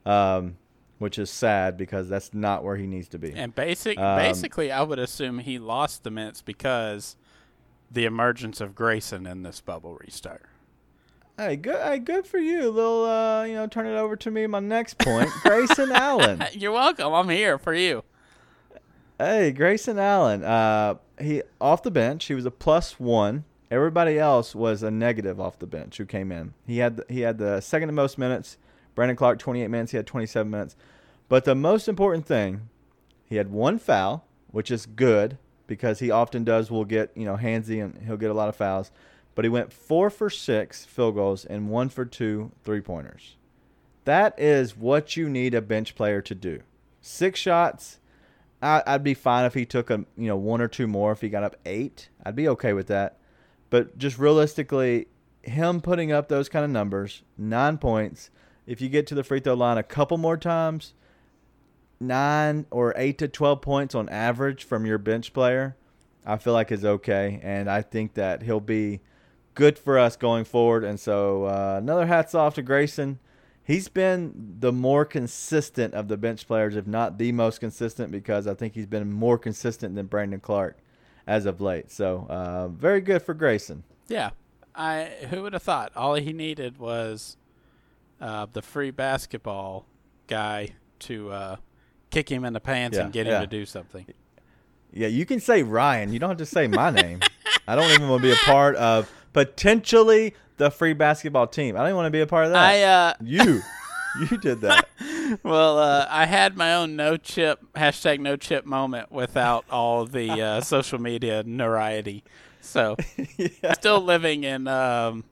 Mm. 0.06 0.10
um, 0.10 0.58
which 0.98 1.18
is 1.18 1.30
sad 1.30 1.78
because 1.78 2.10
that's 2.10 2.34
not 2.34 2.64
where 2.64 2.76
he 2.76 2.86
needs 2.86 3.08
to 3.10 3.18
be. 3.20 3.34
And 3.34 3.56
basic, 3.56 3.98
Um, 3.98 4.18
basically, 4.20 4.72
I 4.72 4.82
would 4.84 5.00
assume 5.00 5.40
he 5.40 5.58
lost 5.58 6.04
the 6.04 6.12
minutes 6.12 6.42
because 6.42 7.16
the 7.92 8.06
emergence 8.06 8.62
of 8.62 8.76
Grayson 8.76 9.26
in 9.26 9.44
this 9.44 9.62
bubble 9.62 9.96
restart. 9.96 10.44
Hey, 11.38 11.56
good, 11.56 11.82
hey, 11.82 12.00
good 12.00 12.28
for 12.28 12.38
you. 12.38 12.70
Little, 12.70 13.06
uh, 13.06 13.46
you 13.46 13.54
know, 13.54 13.66
turn 13.66 13.86
it 13.88 13.96
over 13.98 14.18
to 14.18 14.30
me. 14.30 14.46
My 14.46 14.60
next 14.60 14.98
point, 14.98 15.30
Grayson 15.44 15.90
Allen. 15.94 16.44
You're 16.52 16.74
welcome. 16.74 17.14
I'm 17.14 17.30
here 17.30 17.58
for 17.58 17.74
you. 17.74 18.04
Hey, 19.18 19.52
Grayson 19.52 19.98
Allen. 20.00 20.44
Uh, 20.44 20.96
he 21.20 21.42
off 21.60 21.82
the 21.84 21.92
bench. 21.92 22.26
He 22.26 22.34
was 22.34 22.46
a 22.46 22.52
plus 22.52 23.00
one. 23.00 23.44
Everybody 23.72 24.18
else 24.18 24.56
was 24.56 24.82
a 24.82 24.90
negative 24.90 25.40
off 25.40 25.60
the 25.60 25.68
bench 25.68 25.98
who 25.98 26.06
came 26.06 26.32
in. 26.32 26.54
He 26.66 26.80
had 26.80 26.98
the, 26.98 27.06
he 27.08 27.22
had 27.22 27.38
the 27.38 27.62
second 27.62 27.94
most 27.94 28.18
minutes. 28.18 28.58
Brandon 28.96 29.16
Clarke 29.16 29.40
28 29.40 29.68
minutes. 29.68 29.92
He 29.92 29.98
had 29.98 30.08
27 30.08 30.50
minutes. 30.50 30.76
But 31.28 31.46
the 31.46 31.54
most 31.54 31.88
important 31.88 32.26
thing, 32.26 32.70
he 33.26 33.36
had 33.36 33.52
one 33.52 33.78
foul, 33.78 34.26
which 34.50 34.72
is 34.72 34.88
good 34.88 35.38
because 35.68 36.00
he 36.00 36.10
often 36.10 36.44
does. 36.44 36.72
Will 36.72 36.84
get 36.84 37.12
you 37.16 37.26
know 37.26 37.38
handsy 37.38 37.82
and 37.84 38.02
he'll 38.06 38.18
get 38.18 38.32
a 38.32 38.34
lot 38.34 38.50
of 38.50 38.56
fouls. 38.56 38.92
But 39.36 39.46
he 39.46 39.50
went 39.50 39.72
four 39.72 40.10
for 40.10 40.32
six 40.32 40.84
field 40.84 41.16
goals 41.16 41.46
and 41.46 41.70
one 41.70 41.90
for 41.90 42.04
two 42.04 42.52
three 42.64 42.82
pointers. 42.82 43.36
That 44.06 44.38
is 44.40 44.76
what 44.76 45.16
you 45.16 45.30
need 45.30 45.54
a 45.54 45.62
bench 45.62 45.94
player 45.94 46.22
to 46.24 46.34
do. 46.34 46.62
Six 47.02 47.40
shots. 47.40 48.00
I, 48.62 48.82
I'd 48.88 49.04
be 49.04 49.14
fine 49.14 49.46
if 49.46 49.54
he 49.54 49.66
took 49.66 49.92
a 49.92 50.04
you 50.18 50.28
know 50.28 50.36
one 50.36 50.60
or 50.60 50.68
two 50.68 50.88
more. 50.88 51.12
If 51.12 51.22
he 51.22 51.30
got 51.30 51.44
up 51.44 51.56
eight, 51.68 52.10
I'd 52.26 52.36
be 52.36 52.48
okay 52.48 52.74
with 52.74 52.88
that. 52.88 53.19
But 53.70 53.98
just 53.98 54.18
realistically, 54.18 55.08
him 55.42 55.82
putting 55.82 56.12
up 56.12 56.28
those 56.28 56.50
kind 56.50 56.66
of 56.66 56.72
numbers, 56.72 57.24
nine 57.38 57.78
points. 57.78 58.30
If 58.66 58.82
you 58.82 58.90
get 58.90 59.08
to 59.08 59.16
the 59.16 59.24
free 59.24 59.40
throw 59.40 59.54
line 59.54 59.78
a 59.78 59.84
couple 59.84 60.18
more 60.18 60.38
times, 60.38 60.94
nine 62.00 62.66
or 62.72 62.94
eight 62.96 63.18
to 63.20 63.28
12 63.28 63.62
points 63.62 63.96
on 63.96 64.10
average 64.10 64.64
from 64.64 64.86
your 64.86 64.98
bench 64.98 65.34
player, 65.34 65.76
I 66.26 66.38
feel 66.38 66.54
like 66.54 66.72
is 66.72 66.86
okay. 66.86 67.40
And 67.44 67.70
I 67.70 67.82
think 67.82 68.14
that 68.14 68.44
he'll 68.44 68.60
be 68.60 69.02
good 69.56 69.78
for 69.78 69.98
us 69.98 70.16
going 70.16 70.46
forward. 70.46 70.84
And 70.84 71.00
so 71.00 71.46
uh, 71.46 71.76
another 71.78 72.06
hats 72.06 72.36
off 72.36 72.56
to 72.56 72.62
Grayson. 72.62 73.20
He's 73.64 73.88
been 73.88 74.56
the 74.60 74.72
more 74.72 75.06
consistent 75.06 75.94
of 75.94 76.08
the 76.08 76.18
bench 76.18 76.48
players, 76.48 76.76
if 76.76 76.88
not 76.88 77.20
the 77.20 77.32
most 77.32 77.60
consistent, 77.60 78.12
because 78.12 78.48
I 78.48 78.56
think 78.56 78.74
he's 78.74 78.88
been 78.88 79.12
more 79.12 79.38
consistent 79.38 79.96
than 79.96 80.08
Brandon 80.08 80.40
Clarke 80.40 80.80
as 81.30 81.46
of 81.46 81.62
late. 81.62 81.92
So 81.92 82.26
uh, 82.28 82.68
very 82.70 83.02
good 83.02 83.22
for 83.22 83.36
Grayson. 83.36 83.84
Yeah, 84.08 84.32
I 84.76 85.12
who 85.30 85.44
would 85.44 85.54
have 85.54 85.62
thought? 85.62 85.92
All 85.96 86.16
he 86.16 86.34
needed 86.34 86.80
was 86.80 87.38
uh, 88.20 88.48
the 88.52 88.64
free 88.64 88.90
basketball 88.90 89.86
guy 90.28 90.70
to 91.02 91.32
uh, 91.32 91.56
kick 92.10 92.30
him 92.30 92.44
in 92.44 92.54
the 92.54 92.60
pants 92.60 92.98
Yeah, 92.98 93.04
and 93.04 93.14
get 93.14 93.28
yeah. 93.28 93.38
him 93.38 93.42
to 93.44 93.48
do 93.48 93.66
something. 93.66 94.08
Yeah, 94.92 95.08
you 95.08 95.26
can 95.28 95.40
say 95.40 95.62
Ryan. 95.62 96.12
You 96.12 96.18
don't 96.18 96.30
have 96.30 96.40
to 96.40 96.48
say 96.48 96.68
my 96.68 96.90
name. 96.90 97.20
I 97.68 97.76
don't 97.76 97.92
even 97.92 98.10
want 98.10 98.24
to 98.24 98.28
be 98.28 98.34
a 98.34 98.46
part 98.46 98.76
of 98.78 99.10
potentially 99.34 100.34
the 100.58 100.72
free 100.72 100.94
basketball 100.94 101.46
team. 101.46 101.76
I 101.76 101.80
don't 101.82 101.90
even 101.90 101.98
want 101.98 102.08
to 102.08 102.12
be 102.12 102.22
a 102.22 102.28
part 102.28 102.48
of 102.48 102.54
that. 102.54 102.66
I 102.66 102.82
uh, 102.84 103.14
you, 103.22 103.62
you 104.32 104.38
did 104.40 104.62
that. 104.62 104.88
well, 105.44 105.78
uh, 105.78 106.08
I 106.10 106.26
had 106.26 106.56
my 106.58 106.74
own 106.76 106.96
no 106.96 107.18
chip 107.18 107.60
hashtag 107.76 108.20
no 108.20 108.36
chip 108.36 108.66
moment 108.66 109.12
without 109.12 109.66
all 109.70 110.06
the 110.06 110.30
uh, 110.42 110.62
social 110.76 111.00
media 111.00 111.44
notoriety. 111.44 112.24
So 112.62 112.96
yeah. 113.38 113.74
still 113.74 114.02
living 114.02 114.44
in 114.44 114.68
um, 114.68 115.24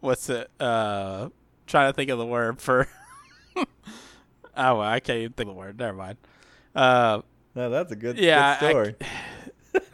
what's 0.00 0.28
it? 0.28 0.50
Uh, 0.60 1.28
trying 1.66 1.90
to 1.90 1.96
think 1.96 2.10
of 2.10 2.18
the 2.18 2.26
word 2.26 2.60
for. 2.60 2.86
oh, 3.56 3.64
well, 4.54 4.80
I 4.80 5.00
can't 5.00 5.18
even 5.18 5.32
think 5.32 5.48
of 5.48 5.54
the 5.54 5.58
word. 5.58 5.78
Never 5.78 5.96
mind. 5.96 6.18
Uh, 6.74 7.22
No, 7.54 7.70
that's 7.70 7.92
a 7.92 7.96
good, 7.96 8.18
Yeah, 8.18 8.58
good 8.60 8.66
I- 8.66 8.70
story. 8.70 8.94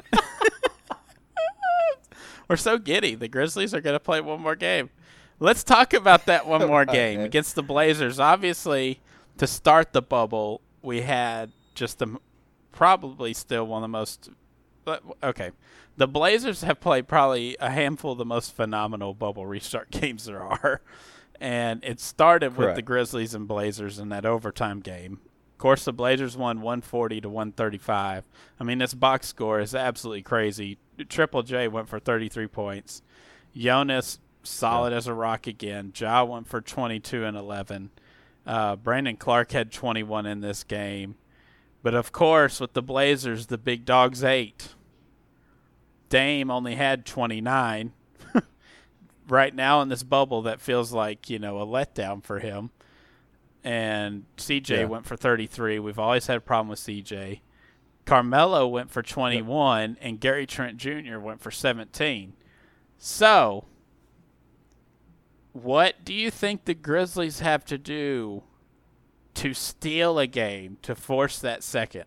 we're 2.48 2.56
so 2.56 2.78
giddy. 2.78 3.14
The 3.14 3.28
Grizzlies 3.28 3.74
are 3.74 3.80
going 3.80 3.94
to 3.94 4.00
play 4.00 4.20
one 4.20 4.40
more 4.40 4.56
game. 4.56 4.90
Let's 5.38 5.64
talk 5.64 5.94
about 5.94 6.26
that 6.26 6.46
one 6.46 6.66
more 6.66 6.84
game 6.84 7.20
against 7.20 7.54
the 7.54 7.62
Blazers. 7.62 8.20
Obviously, 8.20 9.00
to 9.38 9.46
start 9.46 9.92
the 9.92 10.02
bubble, 10.02 10.60
we 10.82 11.02
had 11.02 11.52
just 11.74 11.98
the 11.98 12.16
probably 12.72 13.32
still 13.34 13.66
one 13.66 13.82
of 13.82 13.84
the 13.84 13.88
most. 13.88 14.30
but- 14.84 15.02
Okay, 15.22 15.50
the 15.96 16.06
Blazers 16.08 16.62
have 16.62 16.80
played 16.80 17.08
probably 17.08 17.56
a 17.60 17.70
handful 17.70 18.12
of 18.12 18.18
the 18.18 18.24
most 18.24 18.54
phenomenal 18.54 19.14
bubble 19.14 19.46
restart 19.46 19.90
games 19.90 20.24
there 20.26 20.42
are, 20.42 20.80
and 21.40 21.82
it 21.84 22.00
started 22.00 22.56
with 22.56 22.68
the 22.74 22.82
Grizzlies 22.82 23.34
and 23.34 23.46
Blazers 23.48 23.98
in 23.98 24.08
that 24.10 24.24
overtime 24.26 24.80
game. 24.80 25.20
Of 25.54 25.58
course, 25.58 25.84
the 25.84 25.92
Blazers 25.92 26.36
won 26.38 26.62
140 26.62 27.20
to 27.20 27.28
135. 27.28 28.24
I 28.58 28.64
mean, 28.64 28.78
this 28.78 28.94
box 28.94 29.26
score 29.28 29.60
is 29.60 29.74
absolutely 29.74 30.22
crazy. 30.22 30.78
Triple 31.08 31.42
J 31.42 31.68
went 31.68 31.88
for 31.88 31.98
33 31.98 32.46
points. 32.46 33.02
Jonas 33.54 34.18
solid 34.42 34.94
as 34.94 35.06
a 35.06 35.12
rock 35.12 35.46
again. 35.46 35.92
Ja 35.94 36.24
went 36.24 36.46
for 36.46 36.62
22 36.62 37.24
and 37.26 37.36
11. 37.36 37.90
Uh, 38.46 38.76
Brandon 38.76 39.16
Clarke 39.16 39.52
had 39.52 39.70
21 39.72 40.26
in 40.26 40.40
this 40.40 40.64
game. 40.64 41.16
But 41.82 41.94
of 41.94 42.12
course, 42.12 42.60
with 42.60 42.72
the 42.74 42.82
Blazers, 42.82 43.46
the 43.46 43.58
big 43.58 43.84
dogs 43.84 44.22
ate. 44.22 44.74
Dame 46.08 46.50
only 46.50 46.74
had 46.74 47.06
29. 47.06 47.92
right 49.28 49.54
now 49.54 49.80
in 49.80 49.88
this 49.88 50.02
bubble, 50.02 50.42
that 50.42 50.60
feels 50.60 50.92
like, 50.92 51.30
you 51.30 51.38
know, 51.38 51.58
a 51.60 51.66
letdown 51.66 52.22
for 52.22 52.38
him. 52.40 52.70
And 53.62 54.24
CJ 54.36 54.70
Yeah. 54.80 54.84
went 54.86 55.06
for 55.06 55.16
33. 55.16 55.78
We've 55.78 55.98
always 55.98 56.26
had 56.26 56.36
a 56.38 56.40
problem 56.40 56.68
with 56.68 56.80
CJ. 56.80 57.40
Carmelo 58.06 58.66
went 58.66 58.90
for 58.90 59.02
21, 59.02 59.96
and 60.00 60.18
Gary 60.18 60.46
Trent 60.46 60.78
Jr. 60.78 61.18
went 61.18 61.40
for 61.40 61.50
17. 61.50 62.32
So, 62.98 63.64
what 65.52 66.04
do 66.04 66.14
you 66.14 66.30
think 66.30 66.64
the 66.64 66.74
Grizzlies 66.74 67.40
have 67.40 67.64
to 67.66 67.78
do 67.78 68.42
to 69.34 69.54
steal 69.54 70.18
a 70.18 70.26
game 70.26 70.78
to 70.82 70.94
force 70.94 71.38
that 71.38 71.62
second? 71.62 72.04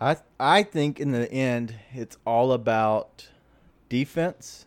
I 0.00 0.16
I 0.38 0.62
think 0.62 0.98
in 0.98 1.12
the 1.12 1.30
end 1.30 1.74
it's 1.92 2.16
all 2.26 2.52
about 2.52 3.28
defense 3.88 4.66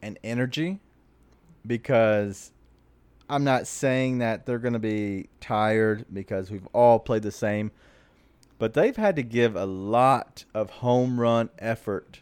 and 0.00 0.18
energy 0.24 0.80
because 1.66 2.52
I'm 3.28 3.44
not 3.44 3.66
saying 3.66 4.18
that 4.18 4.46
they're 4.46 4.58
going 4.58 4.72
to 4.72 4.78
be 4.78 5.28
tired 5.40 6.06
because 6.12 6.50
we've 6.50 6.66
all 6.72 6.98
played 6.98 7.22
the 7.22 7.32
same 7.32 7.70
but 8.58 8.74
they've 8.74 8.96
had 8.96 9.16
to 9.16 9.22
give 9.22 9.56
a 9.56 9.66
lot 9.66 10.44
of 10.54 10.70
home 10.70 11.20
run 11.20 11.50
effort 11.58 12.20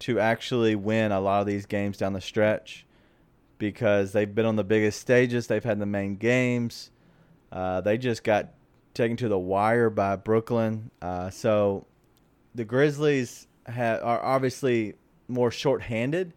to 0.00 0.18
actually 0.18 0.74
win 0.74 1.12
a 1.12 1.20
lot 1.20 1.40
of 1.40 1.46
these 1.46 1.66
games 1.66 1.96
down 1.96 2.12
the 2.12 2.20
stretch 2.20 2.84
because 3.62 4.10
they've 4.10 4.34
been 4.34 4.44
on 4.44 4.56
the 4.56 4.64
biggest 4.64 5.00
stages, 5.00 5.46
they've 5.46 5.62
had 5.62 5.78
the 5.78 5.86
main 5.86 6.16
games. 6.16 6.90
Uh, 7.52 7.80
they 7.80 7.96
just 7.96 8.24
got 8.24 8.48
taken 8.92 9.16
to 9.16 9.28
the 9.28 9.38
wire 9.38 9.88
by 9.88 10.16
Brooklyn. 10.16 10.90
Uh, 11.00 11.30
so 11.30 11.86
the 12.56 12.64
Grizzlies 12.64 13.46
ha- 13.68 14.00
are 14.02 14.20
obviously 14.20 14.94
more 15.28 15.52
shorthanded, 15.52 16.34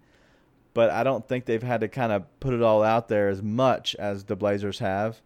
but 0.75 0.91
I 0.91 1.03
don't 1.03 1.27
think 1.27 1.45
they've 1.45 1.63
had 1.63 1.81
to 1.81 1.87
kind 1.87 2.11
of 2.11 2.25
put 2.39 2.53
it 2.53 2.61
all 2.61 2.83
out 2.83 3.07
there 3.07 3.27
as 3.27 3.41
much 3.41 3.95
as 3.95 4.25
the 4.25 4.35
Blazers 4.35 4.77
have. 4.77 5.19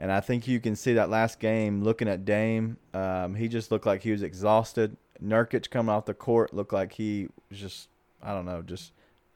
And 0.00 0.10
I 0.10 0.18
think 0.18 0.48
you 0.48 0.58
can 0.58 0.74
see 0.74 0.94
that 0.94 1.10
last 1.10 1.38
game 1.38 1.84
looking 1.84 2.08
at 2.08 2.24
Dame. 2.24 2.76
Um, 2.92 3.36
he 3.36 3.46
just 3.46 3.70
looked 3.70 3.86
like 3.86 4.02
he 4.02 4.10
was 4.10 4.24
exhausted. 4.24 4.96
Nurkic 5.22 5.70
coming 5.70 5.94
off 5.94 6.06
the 6.06 6.12
court 6.12 6.52
looked 6.52 6.72
like 6.72 6.94
he 6.94 7.28
was 7.50 7.60
just, 7.60 7.88
I 8.20 8.32
don't 8.32 8.46
know, 8.46 8.62
just 8.62 8.90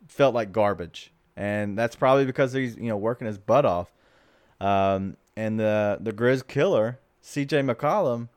felt 0.08 0.34
like 0.34 0.50
garbage. 0.50 1.12
And 1.36 1.78
that's 1.78 1.96
probably 1.96 2.24
because 2.26 2.52
he's, 2.52 2.76
you 2.76 2.88
know, 2.88 2.96
working 2.96 3.26
his 3.26 3.38
butt 3.38 3.64
off. 3.64 3.90
Um, 4.60 5.16
and 5.36 5.58
the 5.58 5.98
the 6.00 6.12
Grizz 6.12 6.46
killer, 6.46 6.98
CJ 7.24 7.72
McCollum, 7.74 8.28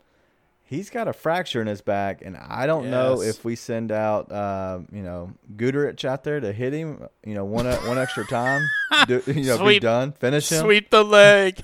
he's 0.63 0.89
got 0.89 1.07
a 1.07 1.13
fracture 1.13 1.59
in 1.61 1.67
his 1.67 1.81
back, 1.81 2.21
and 2.23 2.37
I 2.37 2.65
don't 2.65 2.89
know 2.89 3.21
if 3.21 3.43
we 3.43 3.55
send 3.55 3.91
out, 3.91 4.31
uh, 4.31 4.79
you 4.91 5.03
know, 5.03 5.33
Guterich 5.57 6.05
out 6.05 6.23
there 6.23 6.39
to 6.39 6.53
hit 6.53 6.71
him, 6.71 7.07
you 7.25 7.33
know, 7.33 7.43
one 7.43 7.65
one 7.65 7.97
extra 7.97 8.25
time, 8.25 8.61
do, 9.07 9.21
you 9.27 9.43
know, 9.43 9.65
be 9.65 9.79
done, 9.79 10.13
finish 10.13 10.49
him, 10.49 10.61
Sweep 10.63 10.89
the 10.91 11.03
leg. 11.03 11.59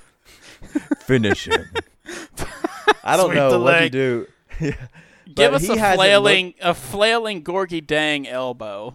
finish 1.00 1.48
him. 1.48 1.66
I 3.04 3.16
don't 3.16 3.28
Sweep 3.28 3.36
know 3.38 3.52
the 3.52 3.60
what 3.60 3.72
to 3.72 3.80
leg. 3.80 3.92
do. 3.92 4.28
Give 5.34 5.54
us 5.54 5.68
a 5.68 5.76
flailing, 5.96 6.56
a 6.62 6.74
flailing 6.74 7.44
Gorgui 7.44 7.86
Dieng 7.86 8.28
elbow. 8.28 8.94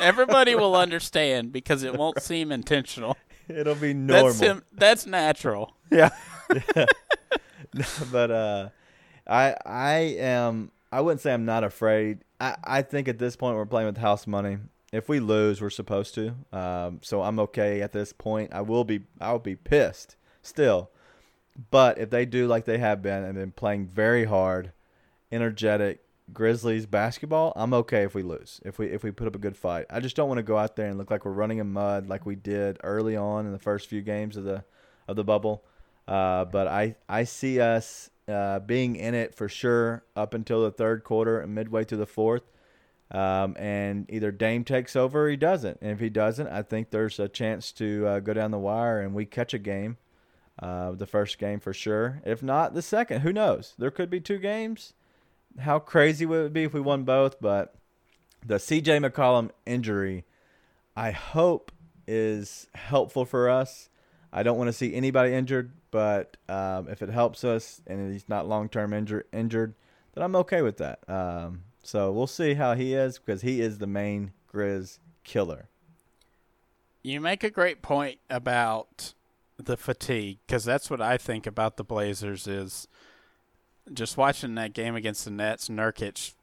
Everybody 0.00 0.54
will 0.54 0.74
understand 0.76 1.52
because 1.52 1.82
it 1.82 1.94
won't 1.94 2.22
seem 2.22 2.50
intentional. 2.52 3.16
It'll 3.48 3.74
be 3.74 3.94
normal. 3.94 4.24
That's 4.26 4.40
him. 4.40 4.62
That's 4.72 5.06
natural. 5.06 5.74
Yeah. 5.90 6.10
but 8.12 8.30
uh 8.30 8.68
I 9.26 9.54
I 9.64 9.94
am 10.18 10.70
I 10.90 11.00
wouldn't 11.00 11.20
say 11.20 11.32
I'm 11.32 11.44
not 11.44 11.64
afraid. 11.64 12.24
I, 12.40 12.56
I 12.64 12.82
think 12.82 13.08
at 13.08 13.18
this 13.18 13.36
point 13.36 13.56
we're 13.56 13.66
playing 13.66 13.86
with 13.86 13.98
house 13.98 14.26
money. 14.26 14.58
If 14.90 15.08
we 15.08 15.20
lose, 15.20 15.60
we're 15.60 15.68
supposed 15.68 16.14
to. 16.14 16.34
Um, 16.50 17.00
so 17.02 17.22
I'm 17.22 17.38
okay 17.40 17.82
at 17.82 17.92
this 17.92 18.14
point. 18.14 18.54
I 18.54 18.62
will 18.62 18.84
be 18.84 19.00
I 19.20 19.32
will 19.32 19.38
be 19.38 19.56
pissed 19.56 20.16
still. 20.42 20.90
But 21.70 21.98
if 21.98 22.10
they 22.10 22.24
do 22.24 22.46
like 22.46 22.64
they 22.64 22.78
have 22.78 23.02
been 23.02 23.24
and 23.24 23.34
been 23.34 23.52
playing 23.52 23.86
very 23.88 24.24
hard, 24.24 24.72
energetic 25.32 26.00
Grizzlies 26.32 26.86
basketball, 26.86 27.52
I'm 27.56 27.72
okay 27.72 28.02
if 28.02 28.14
we 28.14 28.22
lose. 28.22 28.60
If 28.64 28.78
we 28.78 28.88
if 28.88 29.02
we 29.02 29.10
put 29.10 29.26
up 29.26 29.34
a 29.34 29.38
good 29.38 29.56
fight. 29.56 29.86
I 29.88 30.00
just 30.00 30.16
don't 30.16 30.28
want 30.28 30.38
to 30.38 30.42
go 30.42 30.58
out 30.58 30.76
there 30.76 30.88
and 30.88 30.98
look 30.98 31.10
like 31.10 31.24
we're 31.24 31.32
running 31.32 31.58
in 31.58 31.72
mud 31.72 32.06
like 32.06 32.26
we 32.26 32.36
did 32.36 32.78
early 32.82 33.16
on 33.16 33.46
in 33.46 33.52
the 33.52 33.58
first 33.58 33.88
few 33.88 34.02
games 34.02 34.36
of 34.36 34.44
the 34.44 34.64
of 35.06 35.16
the 35.16 35.24
bubble. 35.24 35.64
Uh, 36.06 36.44
but 36.44 36.68
I 36.68 36.96
I 37.08 37.24
see 37.24 37.60
us 37.60 38.10
uh, 38.28 38.58
being 38.60 38.96
in 38.96 39.14
it 39.14 39.34
for 39.34 39.48
sure 39.48 40.04
up 40.14 40.34
until 40.34 40.62
the 40.62 40.70
third 40.70 41.02
quarter 41.02 41.40
and 41.40 41.54
midway 41.54 41.84
through 41.84 41.98
the 41.98 42.06
fourth. 42.06 42.50
Um, 43.10 43.56
and 43.58 44.04
either 44.10 44.30
Dame 44.30 44.64
takes 44.64 44.94
over 44.94 45.24
or 45.24 45.30
he 45.30 45.36
doesn't. 45.36 45.78
And 45.80 45.92
if 45.92 46.00
he 46.00 46.10
doesn't, 46.10 46.48
I 46.48 46.60
think 46.60 46.90
there's 46.90 47.18
a 47.18 47.26
chance 47.26 47.72
to 47.72 48.06
uh, 48.06 48.20
go 48.20 48.34
down 48.34 48.50
the 48.50 48.58
wire 48.58 49.00
and 49.00 49.14
we 49.14 49.24
catch 49.24 49.54
a 49.54 49.58
game. 49.58 49.96
Uh, 50.60 50.90
the 50.90 51.06
first 51.06 51.38
game 51.38 51.60
for 51.60 51.72
sure. 51.72 52.20
If 52.26 52.42
not, 52.42 52.74
the 52.74 52.82
second. 52.82 53.20
Who 53.20 53.32
knows? 53.32 53.74
There 53.78 53.92
could 53.92 54.10
be 54.10 54.20
two 54.20 54.38
games. 54.38 54.92
How 55.60 55.78
crazy 55.78 56.26
would 56.26 56.46
it 56.46 56.52
be 56.52 56.64
if 56.64 56.72
we 56.72 56.80
won 56.80 57.04
both? 57.04 57.40
But 57.40 57.74
the 58.44 58.56
CJ 58.56 59.04
McCollum 59.04 59.50
injury, 59.66 60.24
I 60.96 61.10
hope, 61.10 61.72
is 62.06 62.66
helpful 62.74 63.24
for 63.24 63.48
us. 63.48 63.88
I 64.32 64.42
don't 64.42 64.58
want 64.58 64.68
to 64.68 64.72
see 64.72 64.94
anybody 64.94 65.34
injured, 65.34 65.72
but 65.90 66.36
um, 66.48 66.88
if 66.88 67.02
it 67.02 67.08
helps 67.08 67.44
us 67.44 67.80
and 67.86 68.12
he's 68.12 68.28
not 68.28 68.48
long 68.48 68.68
term 68.68 68.92
injured, 68.92 69.24
injured, 69.32 69.74
then 70.14 70.24
I'm 70.24 70.36
okay 70.36 70.62
with 70.62 70.78
that. 70.78 71.00
Um, 71.08 71.62
so 71.82 72.12
we'll 72.12 72.26
see 72.26 72.54
how 72.54 72.74
he 72.74 72.94
is 72.94 73.18
because 73.18 73.42
he 73.42 73.60
is 73.60 73.78
the 73.78 73.86
main 73.86 74.32
Grizz 74.52 74.98
killer. 75.24 75.68
You 77.02 77.20
make 77.20 77.44
a 77.44 77.50
great 77.50 77.80
point 77.80 78.18
about 78.28 79.14
the 79.56 79.76
fatigue 79.76 80.38
because 80.46 80.64
that's 80.64 80.90
what 80.90 81.00
I 81.00 81.16
think 81.16 81.46
about 81.46 81.76
the 81.76 81.84
Blazers 81.84 82.46
is 82.46 82.88
just 83.94 84.16
watching 84.16 84.54
that 84.56 84.72
game 84.72 84.94
against 84.94 85.24
the 85.24 85.30
Nets. 85.30 85.68
Nurkic 85.68 86.34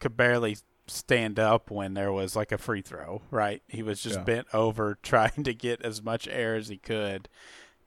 could 0.00 0.16
barely 0.16 0.56
stand 0.86 1.38
up 1.38 1.70
when 1.70 1.94
there 1.94 2.12
was 2.12 2.36
like 2.36 2.52
a 2.52 2.58
free 2.58 2.82
throw. 2.82 3.22
Right, 3.30 3.62
he 3.68 3.82
was 3.82 4.02
just 4.02 4.16
Yeah. 4.18 4.24
bent 4.24 4.46
over 4.54 4.98
trying 5.02 5.42
to 5.44 5.54
get 5.54 5.80
as 5.82 6.02
much 6.02 6.28
air 6.28 6.54
as 6.56 6.68
he 6.68 6.76
could. 6.76 7.28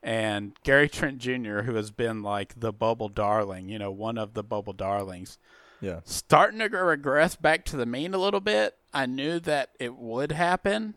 And 0.03 0.53
Gary 0.63 0.87
Trent 0.89 1.17
Jr., 1.17 1.61
who 1.61 1.75
has 1.75 1.91
been 1.91 2.21
like 2.23 2.59
the 2.59 2.71
bubble 2.71 3.09
darling, 3.09 3.67
you 3.69 3.77
know, 3.79 3.91
one 3.91 4.17
of 4.17 4.33
the 4.35 4.43
bubble 4.43 4.73
darlings, 4.73 5.37
Yeah. 5.81 5.99
starting 6.05 6.59
to 6.59 6.67
regress 6.69 7.35
back 7.35 7.65
to 7.65 7.77
the 7.77 7.85
mean 7.85 8.13
a 8.13 8.17
little 8.19 8.39
bit. 8.39 8.77
I 8.93 9.05
knew 9.05 9.39
that 9.41 9.71
it 9.79 9.95
would 9.95 10.31
happen. 10.31 10.93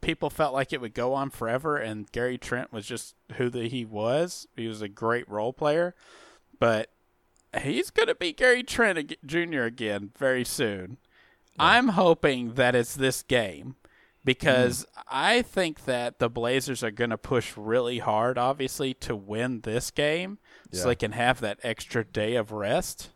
People 0.00 0.30
felt 0.30 0.52
like 0.54 0.72
it 0.72 0.80
would 0.80 0.94
go 0.94 1.14
on 1.14 1.30
forever, 1.30 1.76
and 1.78 2.10
Gary 2.12 2.38
Trent 2.38 2.72
was 2.72 2.86
just 2.86 3.14
who 3.36 3.48
the, 3.50 3.68
he 3.68 3.84
was. 3.84 4.46
He 4.56 4.68
was 4.68 4.80
a 4.82 4.88
great 4.88 5.28
role 5.28 5.52
player, 5.52 5.94
but 6.58 6.90
he's 7.60 7.90
going 7.90 8.08
to 8.08 8.14
be 8.14 8.32
Gary 8.32 8.62
Trent 8.62 9.14
Jr. 9.24 9.62
again 9.62 10.10
very 10.18 10.44
soon. 10.44 10.98
I'm 11.58 11.88
hoping 11.88 12.54
that 12.54 12.74
it's 12.74 12.94
this 12.94 13.22
game 13.22 13.76
because 14.24 14.84
mm. 14.84 15.02
I 15.08 15.42
think 15.42 15.84
that 15.84 16.18
the 16.18 16.28
Blazers 16.28 16.82
are 16.82 16.90
going 16.90 17.10
to 17.10 17.18
push 17.18 17.56
really 17.56 17.98
hard, 17.98 18.36
obviously, 18.36 18.92
to 18.94 19.16
win 19.16 19.60
this 19.60 19.90
game 19.90 20.38
Yeah. 20.70 20.82
so 20.82 20.88
they 20.88 20.96
can 20.96 21.12
have 21.12 21.40
that 21.40 21.60
extra 21.62 22.04
day 22.04 22.34
of 22.34 22.52
rest 22.52 23.10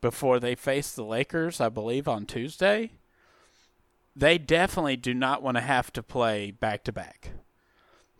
before 0.00 0.38
they 0.40 0.54
face 0.54 0.92
the 0.92 1.04
Lakers, 1.04 1.60
I 1.60 1.68
believe, 1.68 2.08
on 2.08 2.24
Tuesday. 2.24 2.92
They 4.16 4.38
definitely 4.38 4.96
do 4.96 5.12
not 5.12 5.42
want 5.42 5.56
to 5.56 5.60
have 5.62 5.92
to 5.94 6.02
play 6.02 6.52
back 6.52 6.84
to 6.84 6.92
back. 6.92 7.30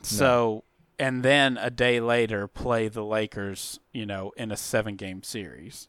So, 0.02 0.64
and 0.98 1.22
then 1.22 1.58
a 1.60 1.70
day 1.70 2.00
later 2.00 2.46
play 2.46 2.88
the 2.88 3.04
Lakers, 3.04 3.80
you 3.92 4.06
know, 4.06 4.32
in 4.36 4.50
a 4.50 4.56
seven 4.56 4.96
game 4.96 5.22
series. 5.22 5.88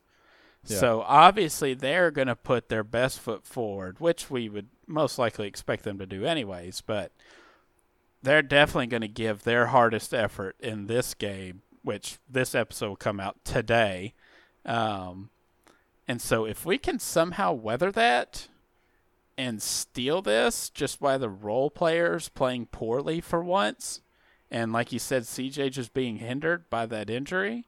Yeah. 0.66 0.78
So 0.78 1.04
obviously 1.06 1.74
they're 1.74 2.12
going 2.12 2.28
to 2.28 2.36
put 2.36 2.70
their 2.70 2.84
best 2.84 3.20
foot 3.20 3.46
forward, 3.46 4.00
which 4.00 4.30
we 4.30 4.50
would 4.50 4.68
most 4.88 5.20
likely 5.20 5.48
expect 5.48 5.84
them 5.84 6.00
to 6.00 6.06
do 6.06 6.26
anyways, 6.26 6.82
but 6.82 7.12
they're 8.24 8.42
definitely 8.42 8.88
going 8.88 9.02
to 9.02 9.08
give 9.08 9.44
their 9.44 9.68
hardest 9.68 10.13
effort 10.13 10.56
in 10.60 10.88
this 10.88 11.13
game, 11.13 11.62
which 11.84 12.18
this 12.30 12.56
episode 12.56 12.88
will 12.89 12.96
come 12.96 13.20
out 13.20 13.38
today. 13.44 14.13
Um, 14.65 15.30
and 16.08 16.20
so 16.20 16.46
if 16.46 16.65
we 16.65 16.80
can 16.80 16.98
somehow 16.98 17.54
weather 17.54 17.91
that 17.91 18.48
and 19.38 19.62
steal 19.62 20.22
this 20.22 20.70
just 20.70 21.00
by 21.00 21.18
the 21.18 21.30
role 21.30 21.70
players 21.70 22.30
playing 22.30 22.68
poorly 22.68 23.22
for 23.22 23.44
once, 23.44 24.02
and 24.56 24.72
like 24.72 24.94
you 24.94 25.00
said, 25.00 25.24
CJ 25.24 25.72
just 25.72 25.94
being 25.94 26.20
hindered 26.20 26.70
by 26.70 26.86
that 26.86 27.10
injury, 27.10 27.65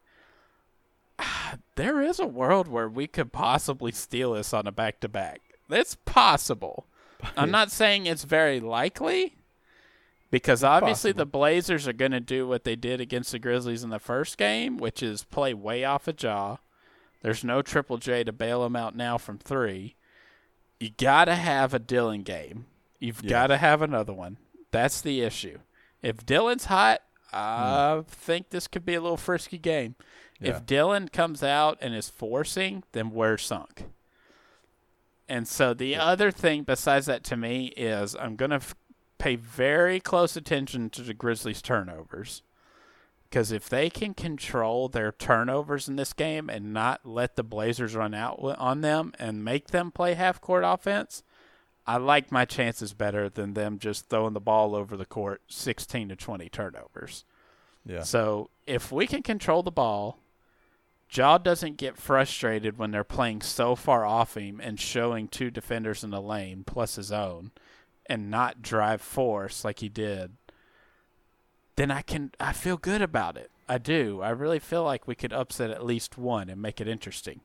there 1.76 2.02
is 2.02 2.18
a 2.18 2.26
world 2.26 2.70
where 2.70 2.88
we 2.88 3.08
could 3.08 3.34
possibly 3.34 3.92
steal 3.92 4.32
this 4.32 4.54
on 4.54 4.68
a 4.68 4.72
back 4.72 5.02
to 5.02 5.10
back. 5.10 5.42
It's 5.70 5.96
possible. 5.96 6.88
I'm 7.38 7.52
not 7.52 7.72
saying 7.72 8.06
it's 8.06 8.24
very 8.24 8.62
likely 8.62 9.36
because 10.32 10.64
obviously 10.64 11.12
possible. 11.12 11.26
the 11.26 11.38
Blazers 11.38 11.90
are 11.90 11.94
going 11.94 12.14
to 12.14 12.22
do 12.22 12.48
what 12.48 12.64
they 12.64 12.78
did 12.78 13.02
against 13.02 13.34
the 13.34 13.40
Grizzlies 13.40 13.84
in 13.84 13.90
the 13.90 14.00
first 14.00 14.38
game, 14.38 14.78
which 14.78 15.04
is 15.04 15.26
play 15.26 15.54
way 15.54 15.84
off 15.84 16.08
a 16.08 16.16
Ja. 16.18 16.56
There's 17.22 17.44
no 17.44 17.62
Triple 17.62 17.98
J 17.98 18.24
to 18.24 18.32
bail 18.32 18.64
them 18.64 18.78
out 18.78 18.96
now 18.96 19.18
from 19.18 19.40
three. 19.40 19.96
You 20.80 20.92
got 20.92 21.26
to 21.26 21.36
have 21.36 21.74
a 21.74 21.80
Dillon 21.80 22.24
game. 22.24 22.68
You've 22.98 23.28
got 23.28 23.48
to 23.48 23.58
have 23.58 23.82
another 23.82 24.14
one. 24.14 24.38
That's 24.72 25.02
the 25.02 25.22
issue. 25.22 25.60
If 26.02 26.26
Dillon's 26.26 26.66
hot, 26.66 27.02
I 27.34 28.00
mm. 28.00 28.08
think 28.08 28.50
this 28.50 28.68
could 28.68 28.86
be 28.86 28.94
a 28.94 29.02
little 29.02 29.18
frisky 29.18 29.58
game. 29.58 29.96
Yeah. 30.40 30.52
If 30.52 30.66
Dillon 30.66 31.10
comes 31.10 31.44
out 31.44 31.78
and 31.82 31.96
is 31.96 32.10
forcing, 32.10 32.84
then 32.92 33.12
we're 33.12 33.38
sunk. 33.38 33.86
And 35.28 35.48
so 35.48 35.74
the 35.74 35.96
other 35.96 36.32
thing 36.32 36.64
besides 36.64 37.06
that 37.08 37.24
to 37.26 37.38
me 37.38 37.68
is 37.76 38.16
I'm 38.16 38.36
going 38.36 38.52
to 38.52 38.58
f- 38.58 38.76
pay 39.18 39.36
very 39.36 40.00
close 40.00 40.36
attention 40.38 40.90
to 40.92 41.02
the 41.02 41.14
Grizzlies' 41.14 41.62
turnovers. 41.62 42.44
Because 43.30 43.52
if 43.52 43.68
they 43.68 43.90
can 43.90 44.14
control 44.14 44.88
their 44.88 45.12
turnovers 45.12 45.90
in 45.90 45.98
this 45.98 46.14
game 46.14 46.50
and 46.50 46.72
not 46.72 47.06
let 47.06 47.36
the 47.36 47.44
Blazers 47.44 47.94
run 47.94 48.14
out 48.14 48.40
on 48.40 48.80
them 48.80 49.12
and 49.20 49.44
make 49.44 49.68
them 49.68 49.92
play 49.92 50.14
half 50.14 50.40
court 50.40 50.64
offense, 50.66 51.24
I 51.88 51.98
like 51.98 52.32
my 52.32 52.44
chances 52.46 52.94
better 52.94 53.30
than 53.30 53.54
them 53.54 53.80
just 53.80 54.10
throwing 54.10 54.34
the 54.34 54.42
ball 54.42 54.76
over 54.76 54.98
the 54.98 55.06
court 55.06 55.42
16 55.48 56.10
to 56.10 56.16
20 56.18 56.50
turnovers. 56.50 57.24
Yeah. 57.86 58.02
So 58.04 58.50
if 58.66 58.92
we 58.92 59.08
can 59.08 59.24
control 59.24 59.64
the 59.64 59.72
ball, 59.72 60.20
Ja 61.10 61.38
doesn't 61.38 61.78
get 61.78 61.96
frustrated 61.98 62.78
when 62.78 62.92
they're 62.92 63.06
playing 63.06 63.42
so 63.42 63.76
far 63.76 64.06
off 64.06 64.36
him 64.36 64.60
and 64.62 64.78
showing 64.78 65.30
two 65.30 65.50
defenders 65.50 66.04
in 66.04 66.10
the 66.10 66.22
lane 66.22 66.66
plus 66.66 66.96
his 66.96 67.12
own 67.14 67.52
and 68.08 68.30
not 68.30 68.62
drive 68.62 69.02
force 69.02 69.64
like 69.64 69.80
he 69.80 69.88
did, 69.88 70.34
then 71.78 71.90
I 71.92 72.02
can 72.02 72.32
I 72.40 72.52
feel 72.52 72.76
good 72.76 73.02
about 73.02 73.38
it. 73.38 73.50
I 73.70 73.78
do. 73.78 74.22
I 74.22 74.30
really 74.32 74.60
feel 74.60 74.84
like 74.84 75.08
we 75.08 75.16
could 75.16 75.32
upset 75.32 75.72
at 75.72 75.86
least 75.86 76.18
one 76.18 76.50
and 76.50 76.62
make 76.62 76.82
it 76.82 76.88
interesting. 76.90 77.40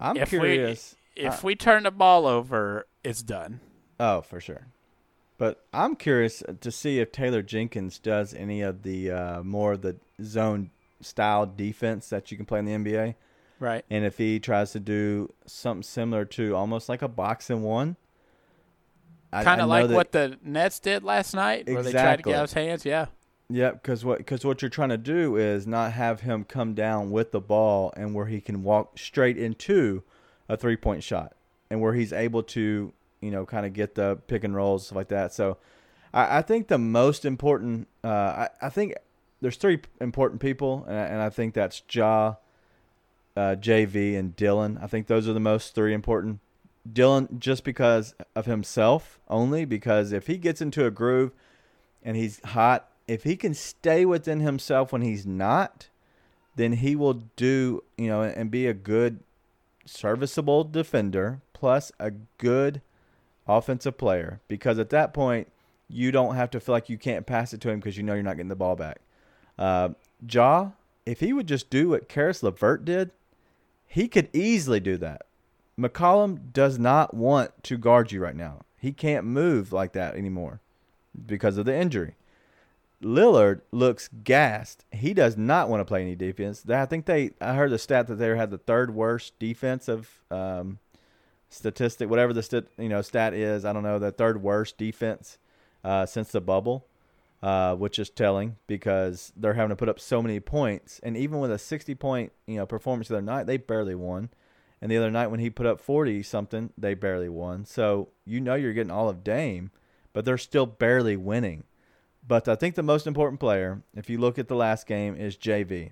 I'm 0.00 0.16
If 0.16 0.32
we- 0.32 0.38
curious. 0.40 0.96
If 1.16 1.44
we 1.44 1.54
turn 1.54 1.82
the 1.84 1.90
ball 1.90 2.26
over, 2.26 2.86
it's 3.04 3.22
done. 3.22 3.60
Oh, 4.00 4.20
for 4.22 4.40
sure. 4.40 4.66
But 5.38 5.64
I'm 5.72 5.96
curious 5.96 6.42
to 6.60 6.70
see 6.70 7.00
if 7.00 7.10
Taylor 7.12 7.42
Jenkins 7.42 7.98
does 7.98 8.32
any 8.32 8.60
of 8.62 8.82
the 8.82 9.10
uh, 9.10 9.42
more 9.42 9.72
of 9.72 9.82
the 9.82 9.96
zone 10.22 10.70
style 11.00 11.46
defense 11.46 12.08
that 12.10 12.30
you 12.30 12.36
can 12.36 12.46
play 12.46 12.60
in 12.60 12.64
the 12.64 12.72
NBA, 12.72 13.14
Right. 13.58 13.84
and 13.90 14.04
if 14.04 14.18
he 14.18 14.38
tries 14.38 14.70
to 14.72 14.80
do 14.80 15.32
something 15.46 15.82
similar 15.82 16.24
to 16.26 16.54
almost 16.54 16.88
like 16.88 17.02
a 17.02 17.08
box 17.08 17.50
and 17.50 17.62
one. 17.64 17.96
Kind 19.32 19.60
of 19.60 19.68
like 19.68 19.88
that- 19.88 19.94
what 19.94 20.12
the 20.12 20.38
Nets 20.44 20.78
did 20.78 21.02
last 21.02 21.34
night, 21.34 21.66
where 21.66 21.82
they 21.82 21.90
tried 21.92 22.02
to 22.02 22.12
Exactly. 22.12 22.32
get 22.32 22.38
out 22.38 22.42
his 22.42 22.52
hands. 22.52 22.84
Yeah. 22.84 23.06
Yeah, 23.48 23.70
because 23.72 24.04
what 24.04 24.18
because 24.18 24.44
what 24.44 24.62
you're 24.62 24.68
trying 24.70 24.90
to 24.90 24.98
do 24.98 25.36
is 25.36 25.66
not 25.66 25.92
have 25.92 26.20
him 26.20 26.44
come 26.44 26.74
down 26.74 27.10
with 27.10 27.32
the 27.32 27.40
ball 27.40 27.92
and 27.96 28.14
where 28.14 28.26
he 28.26 28.40
can 28.40 28.62
walk 28.62 28.98
straight 28.98 29.36
into 29.36 30.02
a 30.52 30.56
three 30.56 30.76
point 30.76 31.02
shot 31.02 31.34
and 31.70 31.80
where 31.80 31.94
he's 31.94 32.12
able 32.12 32.42
to 32.42 32.92
you 33.20 33.30
know 33.30 33.46
kind 33.46 33.64
of 33.64 33.72
get 33.72 33.94
the 33.94 34.18
pick 34.26 34.44
and 34.44 34.54
rolls 34.54 34.86
stuff 34.86 34.96
like 34.96 35.08
that. 35.08 35.32
So 35.32 35.56
I, 36.12 36.38
I 36.38 36.42
think 36.42 36.68
the 36.68 36.78
most 36.78 37.24
important 37.24 37.88
uh, 38.04 38.08
I 38.08 38.48
I 38.60 38.68
think 38.68 38.94
there's 39.40 39.56
three 39.56 39.80
important 40.00 40.40
people 40.40 40.84
and 40.86 40.96
I, 40.96 41.02
and 41.04 41.22
I 41.22 41.30
think 41.30 41.54
that's 41.54 41.82
Ja, 41.90 42.34
uh, 43.36 43.56
JV, 43.58 44.16
and 44.16 44.36
Dillon. 44.36 44.78
I 44.80 44.86
think 44.86 45.06
those 45.06 45.26
are 45.26 45.32
the 45.32 45.40
most 45.40 45.74
three 45.74 45.94
important. 45.94 46.40
Dillon 46.90 47.38
just 47.38 47.64
because 47.64 48.14
of 48.34 48.46
himself 48.46 49.20
only 49.28 49.64
because 49.64 50.12
if 50.12 50.26
he 50.26 50.36
gets 50.36 50.60
into 50.60 50.84
a 50.84 50.90
groove 50.90 51.32
and 52.02 52.16
he's 52.16 52.44
hot, 52.44 52.88
if 53.06 53.22
he 53.22 53.36
can 53.36 53.54
stay 53.54 54.04
within 54.04 54.40
himself 54.40 54.92
when 54.92 55.02
he's 55.02 55.24
not, 55.24 55.88
then 56.56 56.72
he 56.72 56.96
will 56.96 57.14
do, 57.36 57.84
you 57.96 58.08
know, 58.08 58.22
and 58.22 58.50
be 58.50 58.66
a 58.66 58.74
good 58.74 59.20
serviceable 59.84 60.64
defender 60.64 61.40
plus 61.52 61.92
a 61.98 62.10
good 62.38 62.80
offensive 63.46 63.98
player 63.98 64.40
because 64.48 64.78
at 64.78 64.90
that 64.90 65.12
point 65.12 65.48
you 65.88 66.10
don't 66.10 66.36
have 66.36 66.50
to 66.50 66.60
feel 66.60 66.74
like 66.74 66.88
you 66.88 66.98
can't 66.98 67.26
pass 67.26 67.52
it 67.52 67.60
to 67.60 67.70
him 67.70 67.78
because 67.78 67.96
you 67.96 68.02
know 68.02 68.14
you're 68.14 68.22
not 68.22 68.36
getting 68.36 68.48
the 68.48 68.56
ball 68.56 68.76
back. 68.76 69.00
Uh, 69.58 69.90
Ja, 70.26 70.70
if 71.04 71.20
he 71.20 71.32
would 71.32 71.46
just 71.46 71.68
do 71.68 71.90
what 71.90 72.08
Caris 72.08 72.42
LeVert 72.42 72.84
did, 72.84 73.10
he 73.86 74.08
could 74.08 74.28
easily 74.32 74.80
do 74.80 74.96
that. 74.96 75.22
McCollum 75.78 76.52
does 76.52 76.78
not 76.78 77.14
want 77.14 77.62
to 77.64 77.76
guard 77.76 78.12
you 78.12 78.20
right 78.20 78.36
now. 78.36 78.60
He 78.78 78.92
can't 78.92 79.26
move 79.26 79.72
like 79.72 79.92
that 79.92 80.16
anymore 80.16 80.60
because 81.26 81.58
of 81.58 81.66
the 81.66 81.76
injury. 81.76 82.14
Lillard 83.02 83.62
looks 83.72 84.08
gassed. 84.22 84.84
He 84.92 85.12
does 85.12 85.36
not 85.36 85.68
want 85.68 85.80
to 85.80 85.84
play 85.84 86.02
any 86.02 86.14
defense. 86.14 86.64
I 86.68 86.86
think 86.86 87.06
they. 87.06 87.32
I 87.40 87.54
heard 87.54 87.70
the 87.70 87.78
stat 87.78 88.06
that 88.06 88.16
they 88.16 88.28
had 88.36 88.50
the 88.50 88.58
third 88.58 88.94
worst 88.94 89.38
defensive 89.38 90.22
um, 90.30 90.78
statistic, 91.48 92.08
whatever 92.08 92.32
the 92.32 92.42
st- 92.42 92.68
you 92.78 92.88
know 92.88 93.02
stat 93.02 93.34
is. 93.34 93.64
I 93.64 93.72
don't 93.72 93.82
know 93.82 93.98
the 93.98 94.12
third 94.12 94.42
worst 94.42 94.78
defense 94.78 95.38
uh, 95.84 96.06
since 96.06 96.30
the 96.30 96.40
bubble, 96.40 96.86
uh, 97.42 97.74
which 97.74 97.98
is 97.98 98.08
telling 98.08 98.56
because 98.66 99.32
they're 99.36 99.54
having 99.54 99.70
to 99.70 99.76
put 99.76 99.88
up 99.88 100.00
so 100.00 100.22
many 100.22 100.40
points. 100.40 101.00
And 101.02 101.16
even 101.16 101.40
with 101.40 101.50
a 101.50 101.58
sixty 101.58 101.94
point 101.94 102.32
you 102.46 102.56
know 102.56 102.66
performance 102.66 103.08
the 103.08 103.16
other 103.16 103.22
night, 103.22 103.46
they 103.46 103.56
barely 103.56 103.94
won. 103.94 104.30
And 104.80 104.90
the 104.90 104.96
other 104.96 105.10
night 105.10 105.28
when 105.28 105.40
he 105.40 105.50
put 105.50 105.66
up 105.66 105.80
forty 105.80 106.22
something, 106.22 106.70
they 106.78 106.94
barely 106.94 107.28
won. 107.28 107.64
So 107.64 108.08
you 108.24 108.40
know 108.40 108.54
you're 108.54 108.72
getting 108.72 108.90
all 108.90 109.08
of 109.08 109.24
Dame, 109.24 109.70
but 110.12 110.24
they're 110.24 110.38
still 110.38 110.66
barely 110.66 111.16
winning. 111.16 111.64
But 112.26 112.46
I 112.48 112.54
think 112.54 112.74
the 112.76 112.82
most 112.82 113.06
important 113.06 113.40
player, 113.40 113.82
if 113.96 114.08
you 114.08 114.18
look 114.18 114.38
at 114.38 114.48
the 114.48 114.54
last 114.54 114.86
game, 114.86 115.16
is 115.16 115.36
JV. 115.36 115.90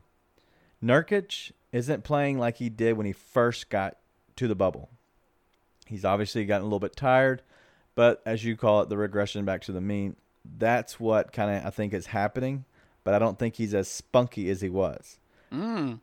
Nurkic 0.82 1.52
isn't 1.72 2.04
playing 2.04 2.38
like 2.38 2.56
he 2.56 2.68
did 2.68 2.96
when 2.96 3.06
he 3.06 3.12
first 3.12 3.68
got 3.68 3.96
to 4.36 4.46
the 4.48 4.54
bubble. 4.54 4.88
He's 5.86 6.04
obviously 6.04 6.44
gotten 6.44 6.62
a 6.62 6.66
little 6.66 6.78
bit 6.78 6.94
tired, 6.96 7.42
but 7.94 8.22
as 8.24 8.44
you 8.44 8.56
call 8.56 8.80
it, 8.82 8.88
the 8.88 8.96
regression 8.96 9.44
back 9.44 9.60
to 9.62 9.72
the 9.72 9.80
mean, 9.80 10.16
that's 10.58 10.98
what 11.00 11.32
kind 11.32 11.56
of 11.58 11.66
I 11.66 11.70
think 11.70 11.92
is 11.92 12.06
happening. 12.06 12.64
But 13.02 13.14
I 13.14 13.18
don't 13.18 13.38
think 13.38 13.56
he's 13.56 13.74
as 13.74 13.88
spunky 13.88 14.48
as 14.50 14.60
he 14.60 14.68
was. 14.68 15.18
Mm. 15.52 15.98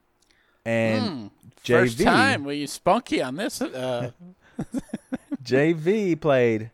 And 0.66 1.04
Mm. 1.04 1.32
JV, 1.64 1.80
First 1.80 2.02
time 2.02 2.44
were 2.44 2.52
you 2.54 2.68
spunky 2.68 3.22
on 3.22 3.36
this? 3.36 3.62
Uh, 3.62 4.12
JV 5.44 6.20
played 6.20 6.72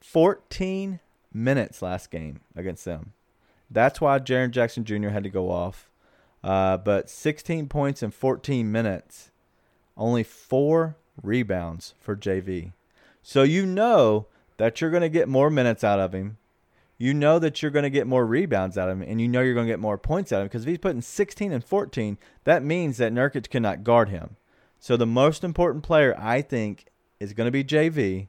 14 0.00 1.00
minutes 1.32 1.82
last 1.82 2.10
game 2.10 2.40
against 2.56 2.84
them. 2.84 3.12
That's 3.70 4.00
why 4.00 4.18
Jaren 4.18 4.50
Jackson 4.50 4.84
Jr. 4.84 5.08
had 5.08 5.24
to 5.24 5.30
go 5.30 5.50
off. 5.50 5.90
Uh, 6.42 6.76
but 6.76 7.10
16 7.10 7.68
points 7.68 8.02
in 8.02 8.10
14 8.10 8.70
minutes, 8.70 9.30
only 9.96 10.22
four 10.22 10.96
rebounds 11.22 11.94
for 12.00 12.16
JV. 12.16 12.72
So 13.22 13.42
you 13.42 13.66
know 13.66 14.26
that 14.56 14.80
you're 14.80 14.90
going 14.90 15.02
to 15.02 15.08
get 15.08 15.28
more 15.28 15.50
minutes 15.50 15.82
out 15.82 16.00
of 16.00 16.12
him. 16.12 16.38
You 16.96 17.14
know 17.14 17.38
that 17.38 17.62
you're 17.62 17.70
going 17.70 17.84
to 17.84 17.90
get 17.90 18.06
more 18.06 18.26
rebounds 18.26 18.76
out 18.76 18.88
of 18.88 19.00
him, 19.00 19.08
and 19.08 19.20
you 19.20 19.28
know 19.28 19.40
you're 19.40 19.54
going 19.54 19.66
to 19.66 19.72
get 19.72 19.78
more 19.78 19.98
points 19.98 20.32
out 20.32 20.38
of 20.38 20.42
him 20.42 20.48
because 20.48 20.62
if 20.62 20.68
he's 20.68 20.78
putting 20.78 21.02
16 21.02 21.52
and 21.52 21.64
14, 21.64 22.18
that 22.44 22.64
means 22.64 22.96
that 22.96 23.12
Nurkic 23.12 23.50
cannot 23.50 23.84
guard 23.84 24.08
him. 24.08 24.36
So 24.80 24.96
the 24.96 25.06
most 25.06 25.44
important 25.44 25.84
player, 25.84 26.16
I 26.18 26.42
think, 26.42 26.86
is 27.20 27.34
going 27.34 27.46
to 27.46 27.52
be 27.52 27.62
JV 27.62 28.28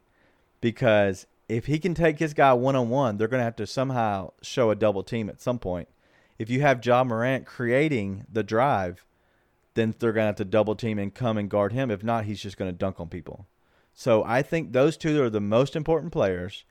because 0.62 1.26
if 1.50 1.66
he 1.66 1.80
can 1.80 1.96
take 1.96 2.20
his 2.20 2.36
guy 2.36 2.54
one 2.54 2.76
on 2.76 2.90
one, 2.90 3.18
they're 3.18 3.28
going 3.28 3.40
to 3.40 3.46
have 3.46 3.56
to 3.58 3.68
somehow 3.68 4.32
show 4.42 4.70
a 4.70 4.76
double 4.76 5.04
team 5.04 5.28
at 5.30 5.42
some 5.42 5.58
point. 5.58 5.90
If 6.38 6.50
you 6.50 6.62
have 6.62 6.86
Ja 6.86 7.04
Morant 7.04 7.46
creating 7.46 8.26
the 8.32 8.44
drive, 8.44 9.04
then 9.74 9.96
they're 9.98 10.14
going 10.14 10.24
to 10.24 10.28
have 10.28 10.36
to 10.36 10.46
double 10.46 10.76
team 10.76 11.00
and 11.00 11.14
come 11.14 11.38
and 11.38 11.50
guard 11.50 11.74
him. 11.74 11.90
If 11.90 12.04
not, 12.04 12.26
he's 12.26 12.42
just 12.42 12.58
going 12.58 12.72
to 12.72 12.78
dunk 12.78 13.00
on 13.00 13.10
people. 13.10 13.48
So 13.94 14.24
I 14.24 14.44
think 14.44 14.72
those 14.72 14.96
two 14.96 15.22
are 15.24 15.30
the 15.30 15.42
most 15.42 15.76
important 15.76 16.14
players. 16.14 16.64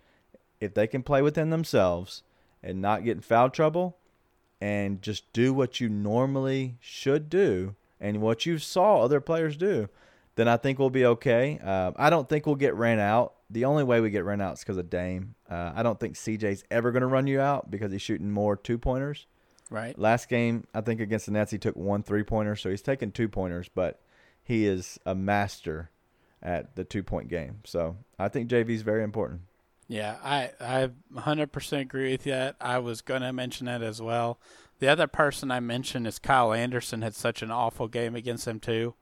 If 0.61 0.75
they 0.75 0.87
can 0.87 1.03
play 1.03 1.23
within 1.23 1.51
themselves 1.51 2.23
and 2.62 2.81
not 2.81 3.05
get 3.05 3.17
in 3.17 3.21
foul 3.21 3.51
trouble 3.51 3.99
and 4.61 5.03
just 5.03 5.33
do 5.33 5.53
what 5.53 5.81
you 5.81 5.88
normally 5.88 6.77
should 6.81 7.29
do 7.29 7.75
and 8.01 8.21
what 8.21 8.47
you 8.47 8.59
saw 8.59 9.03
other 9.03 9.21
players 9.21 9.57
do, 9.57 9.88
then 10.37 10.49
I 10.49 10.57
think 10.57 10.79
we'll 10.79 10.88
be 10.88 11.05
okay. 11.05 11.59
Uh, 11.62 11.93
I 11.97 12.11
don't 12.11 12.29
think 12.29 12.47
we'll 12.47 12.55
get 12.55 12.75
ran 12.75 13.01
out. 13.01 13.35
The 13.50 13.64
only 13.64 13.84
way 13.84 14.00
we 14.00 14.11
get 14.11 14.24
run 14.24 14.40
out 14.40 14.54
is 14.54 14.61
because 14.61 14.76
of 14.76 14.90
Dame. 14.90 15.34
Uh, 15.50 15.72
I 15.74 15.82
don't 15.82 15.98
think 15.98 16.14
CJ's 16.14 16.64
ever 16.70 16.92
going 16.92 17.00
to 17.00 17.06
run 17.06 17.26
you 17.26 17.40
out 17.40 17.70
because 17.70 17.90
he's 17.92 18.02
shooting 18.02 18.30
more 18.30 18.56
two 18.56 18.76
pointers. 18.78 19.26
right. 19.70 19.98
Last 19.98 20.28
game, 20.28 20.66
I 20.74 20.82
think 20.82 21.00
against 21.00 21.26
the 21.26 21.32
Nets, 21.32 21.50
he 21.50 21.58
took 21.58 21.76
one 21.76 22.02
three 22.02 22.22
pointer, 22.22 22.56
so 22.56 22.68
he's 22.70 22.82
taking 22.82 23.11
two 23.11 23.28
pointers, 23.28 23.68
but 23.74 24.00
he 24.42 24.66
is 24.66 24.98
a 25.06 25.14
master 25.14 25.90
at 26.42 26.76
the 26.76 26.84
two 26.84 27.02
point 27.02 27.28
game. 27.28 27.61
So 27.64 27.96
I 28.18 28.28
think 28.28 28.50
JV 28.50 28.70
is 28.70 28.82
very 28.82 29.02
important. 29.02 29.42
Yeah, 29.88 30.16
I 30.22 30.50
I 30.61 30.90
100% 31.14 31.80
agree 31.80 32.12
with 32.12 32.24
that. 32.24 32.56
I 32.61 32.78
was 32.78 33.00
going 33.00 33.22
to 33.22 33.32
mention 33.32 33.66
that 33.66 33.82
as 33.82 34.02
well. 34.02 34.38
The 34.80 34.88
other 34.88 35.06
person 35.06 35.50
I 35.50 35.61
mentioned 35.61 36.06
is 36.06 36.18
Kyle 36.18 36.52
Anderson 36.52 37.02
had 37.02 37.14
such 37.14 37.42
an 37.42 37.50
awful 37.50 37.88
game 37.88 38.14
against 38.14 38.44
them 38.44 38.61
too. 38.61 38.94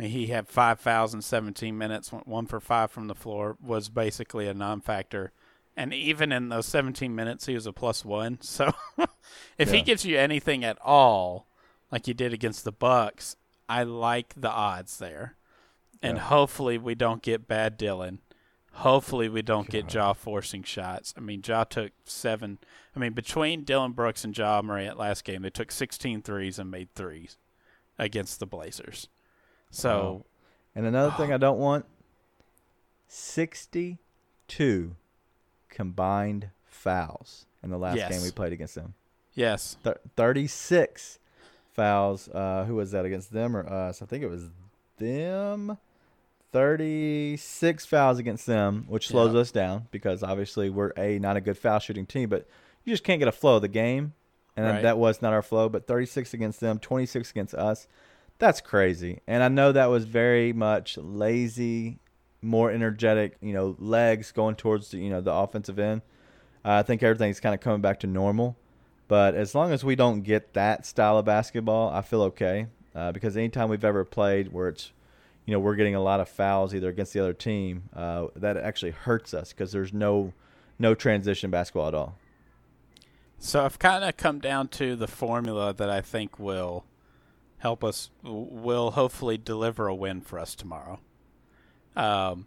I 0.00 0.04
mean, 0.04 0.12
he 0.12 0.28
had 0.28 0.48
five 0.48 0.80
fouls 0.80 1.12
in 1.12 1.20
17 1.20 1.76
minutes, 1.76 2.10
went 2.10 2.26
one 2.26 2.46
for 2.46 2.58
five 2.58 2.90
from 2.90 3.06
the 3.06 3.14
floor, 3.14 3.58
was 3.60 3.90
basically 3.90 4.48
a 4.48 4.54
non-factor. 4.54 5.30
And 5.76 5.92
even 5.92 6.32
in 6.32 6.48
those 6.48 6.64
17 6.66 7.14
minutes, 7.14 7.44
he 7.44 7.52
was 7.54 7.66
a 7.66 7.72
plus 7.72 8.02
one. 8.02 8.38
So 8.42 8.72
if 9.58 9.70
he 9.72 9.82
gives 9.82 10.06
you 10.06 10.16
anything 10.18 10.64
at 10.64 10.78
all, 10.82 11.46
like 11.92 12.06
he 12.06 12.14
did 12.14 12.32
against 12.32 12.64
the 12.64 12.72
Bucks, 12.72 13.36
I 13.68 13.82
like 13.82 14.32
the 14.38 14.50
odds 14.50 14.96
there. 14.96 15.36
And 16.02 16.16
Yeah. 16.16 16.22
hopefully 16.24 16.78
we 16.78 16.94
don't 16.94 17.20
get 17.22 17.46
bad 17.46 17.76
Dillon. 17.76 18.20
Hopefully 18.72 19.28
we 19.28 19.42
don't 19.42 19.68
get 19.68 19.92
Ja 19.92 20.14
forcing 20.14 20.62
shots. 20.62 21.12
I 21.14 21.20
mean, 21.20 21.42
Ja 21.46 21.64
took 21.64 21.92
seven. 22.04 22.58
I 22.96 22.98
mean, 23.00 23.12
between 23.12 23.64
Dillon 23.64 23.92
Brooks 23.92 24.24
and 24.24 24.34
Ja 24.36 24.62
Morant 24.62 24.96
last 24.96 25.24
game, 25.24 25.42
they 25.42 25.50
took 25.50 25.70
16 25.70 26.22
threes 26.22 26.58
and 26.58 26.70
made 26.70 26.94
threes 26.94 27.36
against 27.98 28.38
the 28.40 28.46
Blazers. 28.46 29.08
So, 29.70 30.24
And 30.74 30.86
another 30.86 31.12
thing 31.16 31.32
I 31.32 31.36
don't 31.36 31.58
want 31.68 31.84
62 33.08 34.96
combined 35.68 36.50
fouls 36.64 37.46
in 37.62 37.70
the 37.70 37.78
last 37.78 37.96
Yes. 37.96 38.10
game 38.10 38.22
we 38.22 38.30
played 38.30 38.52
against 38.52 38.74
them. 38.74 38.94
yes. 39.34 39.76
Th- 39.84 39.96
36 40.16 41.18
fouls. 41.72 42.28
Uh, 42.28 42.64
who 42.66 42.74
was 42.76 42.90
that 42.92 43.04
against 43.04 43.32
them 43.32 43.56
or 43.56 43.66
us? 43.68 44.02
I 44.02 44.06
think 44.06 44.22
it 44.24 44.28
was 44.30 44.50
them. 44.98 45.78
36 46.52 47.86
fouls 47.86 48.18
against 48.18 48.46
them, 48.46 48.84
which 48.88 49.06
slows 49.08 49.32
Yeah. 49.34 49.40
us 49.40 49.50
down 49.52 49.86
because 49.92 50.22
obviously 50.22 50.68
we're 50.68 50.92
a 50.96 51.18
not 51.20 51.36
a 51.36 51.40
good 51.40 51.56
foul 51.56 51.78
shooting 51.78 52.06
team, 52.06 52.28
but 52.28 52.46
you 52.84 52.92
just 52.92 53.04
can't 53.04 53.18
get 53.20 53.28
a 53.28 53.32
flow 53.32 53.56
of 53.56 53.62
the 53.62 53.68
game. 53.68 54.14
And 54.56 54.66
Right. 54.66 54.82
that 54.82 54.98
was 54.98 55.22
not 55.22 55.32
our 55.32 55.42
flow, 55.42 55.68
but 55.68 55.86
36 55.86 56.34
against 56.34 56.58
them, 56.60 56.78
26 56.80 57.30
against 57.30 57.54
us. 57.54 57.86
That's 58.40 58.62
crazy. 58.62 59.20
And 59.26 59.42
I 59.42 59.48
know 59.48 59.70
that 59.70 59.90
was 59.90 60.06
very 60.06 60.54
much 60.54 60.96
lazy, 60.96 61.98
more 62.40 62.70
energetic, 62.70 63.36
you 63.42 63.52
know, 63.52 63.76
legs 63.78 64.32
going 64.32 64.54
towards 64.56 64.90
the, 64.90 64.98
you 64.98 65.10
know, 65.10 65.20
the 65.20 65.32
offensive 65.32 65.78
end. 65.78 66.00
Uh, 66.64 66.72
I 66.72 66.82
think 66.82 67.02
everything's 67.02 67.38
kind 67.38 67.54
of 67.54 67.60
coming 67.60 67.82
back 67.82 68.00
to 68.00 68.06
normal. 68.06 68.56
But 69.08 69.34
as 69.34 69.54
long 69.54 69.72
as 69.72 69.84
we 69.84 69.94
don't 69.94 70.22
get 70.22 70.54
that 70.54 70.86
style 70.86 71.18
of 71.18 71.26
basketball, 71.26 71.90
I 71.90 72.00
feel 72.00 72.22
okay. 72.22 72.68
Uh, 72.94 73.12
because 73.12 73.36
anytime 73.36 73.68
we've 73.68 73.84
ever 73.84 74.06
played 74.06 74.50
where 74.52 74.68
it's, 74.68 74.90
you 75.44 75.52
know, 75.52 75.60
we're 75.60 75.76
getting 75.76 75.94
a 75.94 76.02
lot 76.02 76.20
of 76.20 76.28
fouls 76.28 76.74
either 76.74 76.88
against 76.88 77.12
the 77.12 77.20
other 77.20 77.34
team, 77.34 77.90
uh, 77.94 78.28
that 78.36 78.56
actually 78.56 78.92
hurts 78.92 79.34
us 79.34 79.52
because 79.52 79.70
there's 79.70 79.92
no, 79.92 80.32
no 80.78 80.94
transition 80.94 81.50
basketball 81.50 81.88
at 81.88 81.94
all. 81.94 82.16
So 83.38 83.66
I've 83.66 83.78
kind 83.78 84.02
of 84.02 84.16
come 84.16 84.38
down 84.38 84.68
to 84.68 84.96
the 84.96 85.06
formula 85.06 85.74
that 85.74 85.90
I 85.90 86.00
think 86.00 86.38
will 86.38 86.84
help 87.60 87.82
us, 87.84 88.10
will 88.22 88.90
hopefully 88.92 89.38
deliver 89.38 89.86
a 89.86 89.94
win 89.94 90.20
for 90.20 90.38
us 90.38 90.54
tomorrow. 90.54 91.00
Um, 91.96 92.46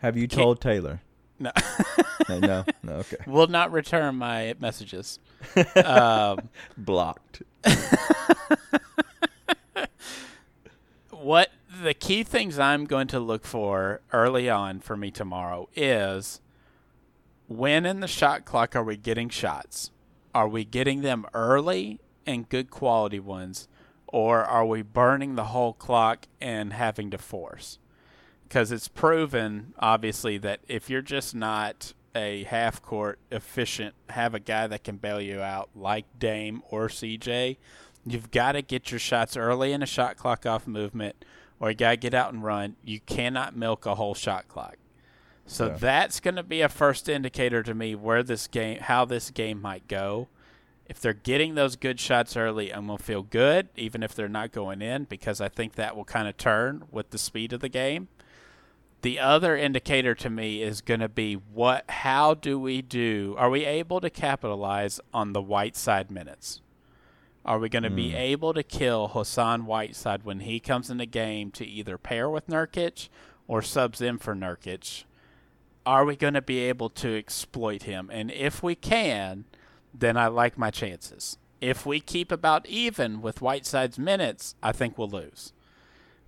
Have 0.00 0.16
you 0.16 0.26
told 0.26 0.60
Taylor? 0.60 1.02
no, 1.38 1.50
No, 2.28 2.38
no, 2.38 2.64
no. 2.82 2.92
Okay, 2.94 3.16
will 3.26 3.48
not 3.48 3.72
return 3.72 4.14
my 4.16 4.54
messages. 4.60 5.18
um, 5.84 6.48
blocked. 6.78 7.42
what 11.10 11.50
the 11.82 11.94
key 11.94 12.22
things 12.22 12.58
I'm 12.58 12.84
going 12.84 13.08
to 13.08 13.20
look 13.20 13.44
for 13.44 14.00
early 14.12 14.48
on 14.48 14.80
for 14.80 14.96
me 14.96 15.10
tomorrow 15.10 15.68
is 15.74 16.40
when 17.48 17.84
in 17.86 18.00
the 18.00 18.08
shot 18.08 18.44
clock 18.44 18.76
are 18.76 18.84
we 18.84 18.96
getting 18.96 19.28
shots? 19.28 19.90
Are 20.34 20.48
we 20.48 20.64
getting 20.64 21.02
them 21.02 21.26
early 21.34 22.00
and 22.26 22.48
good 22.48 22.70
quality 22.70 23.20
ones, 23.20 23.68
or 24.14 24.44
are 24.44 24.64
we 24.64 24.80
burning 24.80 25.34
the 25.34 25.46
whole 25.46 25.72
clock 25.72 26.26
and 26.40 26.72
having 26.72 27.10
to 27.10 27.18
force? 27.18 27.80
Because 28.46 28.70
it's 28.70 28.86
proven, 28.86 29.74
obviously, 29.80 30.38
that 30.38 30.60
if 30.68 30.88
you're 30.88 31.02
just 31.02 31.34
not 31.34 31.92
a 32.14 32.44
half 32.44 32.80
court 32.80 33.18
efficient, 33.32 33.92
have 34.10 34.32
a 34.32 34.38
guy 34.38 34.68
that 34.68 34.84
can 34.84 34.98
bail 34.98 35.20
you 35.20 35.40
out 35.42 35.70
like 35.74 36.04
Dame 36.16 36.62
or 36.70 36.86
CJ, 36.86 37.56
you've 38.06 38.30
got 38.30 38.52
to 38.52 38.62
get 38.62 38.92
your 38.92 39.00
shots 39.00 39.36
early 39.36 39.72
in 39.72 39.82
a 39.82 39.86
shot 39.86 40.16
clock 40.16 40.46
off 40.46 40.68
movement, 40.68 41.24
or 41.58 41.70
you 41.70 41.74
got 41.76 41.90
to 41.90 41.96
get 41.96 42.14
out 42.14 42.32
and 42.32 42.44
run. 42.44 42.76
You 42.84 43.00
cannot 43.00 43.56
milk 43.56 43.84
a 43.84 43.96
whole 43.96 44.14
shot 44.14 44.46
clock. 44.46 44.76
So 45.44 45.66
Yeah. 45.70 45.76
that's 45.78 46.20
going 46.20 46.36
to 46.36 46.44
be 46.44 46.60
a 46.60 46.68
first 46.68 47.08
indicator 47.08 47.64
to 47.64 47.74
me 47.74 47.96
where 47.96 48.22
this 48.22 48.46
game, 48.46 48.78
how 48.78 49.04
this 49.06 49.32
game 49.32 49.60
might 49.60 49.88
go. 49.88 50.28
If 50.86 51.00
they're 51.00 51.14
getting 51.14 51.54
those 51.54 51.76
good 51.76 51.98
shots 51.98 52.36
early, 52.36 52.72
I'm 52.72 52.86
going 52.86 52.98
to 52.98 53.04
feel 53.04 53.22
good, 53.22 53.68
even 53.74 54.02
if 54.02 54.14
they're 54.14 54.28
not 54.28 54.52
going 54.52 54.82
in, 54.82 55.04
because 55.04 55.40
I 55.40 55.48
think 55.48 55.74
that 55.74 55.96
will 55.96 56.04
kind 56.04 56.28
of 56.28 56.36
turn 56.36 56.84
with 56.90 57.10
the 57.10 57.18
speed 57.18 57.52
of 57.52 57.60
the 57.60 57.70
game. 57.70 58.08
The 59.00 59.18
other 59.18 59.56
indicator 59.56 60.14
to 60.14 60.30
me 60.30 60.62
is 60.62 60.80
going 60.80 61.00
to 61.00 61.10
be 61.10 61.34
what 61.34 61.84
how 61.90 62.32
do 62.32 62.58
we 62.58 62.80
do? 62.80 63.34
Are 63.36 63.50
we 63.50 63.64
able 63.66 64.00
to 64.00 64.08
capitalize 64.08 64.98
on 65.12 65.34
the 65.34 65.42
Whiteside 65.42 66.10
minutes? 66.10 66.62
Are 67.44 67.58
we 67.58 67.68
going 67.68 67.82
to 67.82 67.90
be 67.90 68.12
hmm. 68.12 68.16
able 68.16 68.54
to 68.54 68.62
kill 68.62 69.08
Hassan 69.08 69.66
Whiteside 69.66 70.22
when 70.24 70.40
he 70.40 70.58
comes 70.58 70.88
in 70.88 70.96
the 70.96 71.06
game 71.06 71.50
to 71.52 71.66
either 71.66 71.98
pair 71.98 72.30
with 72.30 72.46
Nurkic 72.46 73.10
or 73.46 73.60
subs 73.60 74.00
in 74.00 74.16
for 74.16 74.34
Nurkic? 74.34 75.04
Are 75.84 76.06
we 76.06 76.16
going 76.16 76.32
to 76.32 76.40
be 76.40 76.60
able 76.60 76.88
to 76.88 77.14
exploit 77.14 77.82
him? 77.82 78.08
And 78.10 78.30
if 78.30 78.62
we 78.62 78.74
can, 78.74 79.44
then 79.94 80.16
I 80.16 80.26
like 80.26 80.58
my 80.58 80.70
chances. 80.70 81.38
If 81.60 81.86
we 81.86 82.00
keep 82.00 82.30
about 82.32 82.66
even 82.66 83.22
with 83.22 83.40
Whiteside's 83.40 83.98
minutes, 83.98 84.54
I 84.62 84.72
think 84.72 84.98
we'll 84.98 85.08
lose. 85.08 85.52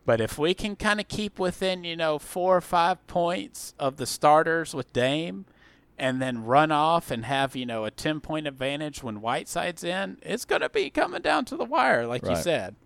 But 0.06 0.20
if 0.20 0.38
we 0.38 0.54
can 0.54 0.76
kind 0.76 1.00
of 1.00 1.08
keep 1.08 1.38
within, 1.38 1.82
you 1.82 1.96
know, 1.96 2.18
four 2.18 2.56
or 2.56 2.60
five 2.60 3.04
points 3.08 3.74
of 3.78 3.96
the 3.96 4.06
starters 4.06 4.72
with 4.72 4.92
Dame 4.92 5.46
and 5.98 6.22
then 6.22 6.44
run 6.44 6.70
off 6.70 7.10
and 7.10 7.24
have, 7.24 7.56
you 7.56 7.66
know, 7.66 7.84
a 7.84 7.90
10 7.90 8.20
point 8.20 8.46
advantage 8.46 9.02
when 9.02 9.20
Whiteside's 9.20 9.82
in, 9.82 10.18
it's 10.22 10.44
going 10.44 10.60
to 10.60 10.68
be 10.68 10.90
coming 10.90 11.22
down 11.22 11.44
to 11.46 11.56
the 11.56 11.64
wire, 11.64 12.06
like 12.06 12.24
you 12.24 12.36
said. 12.36 12.76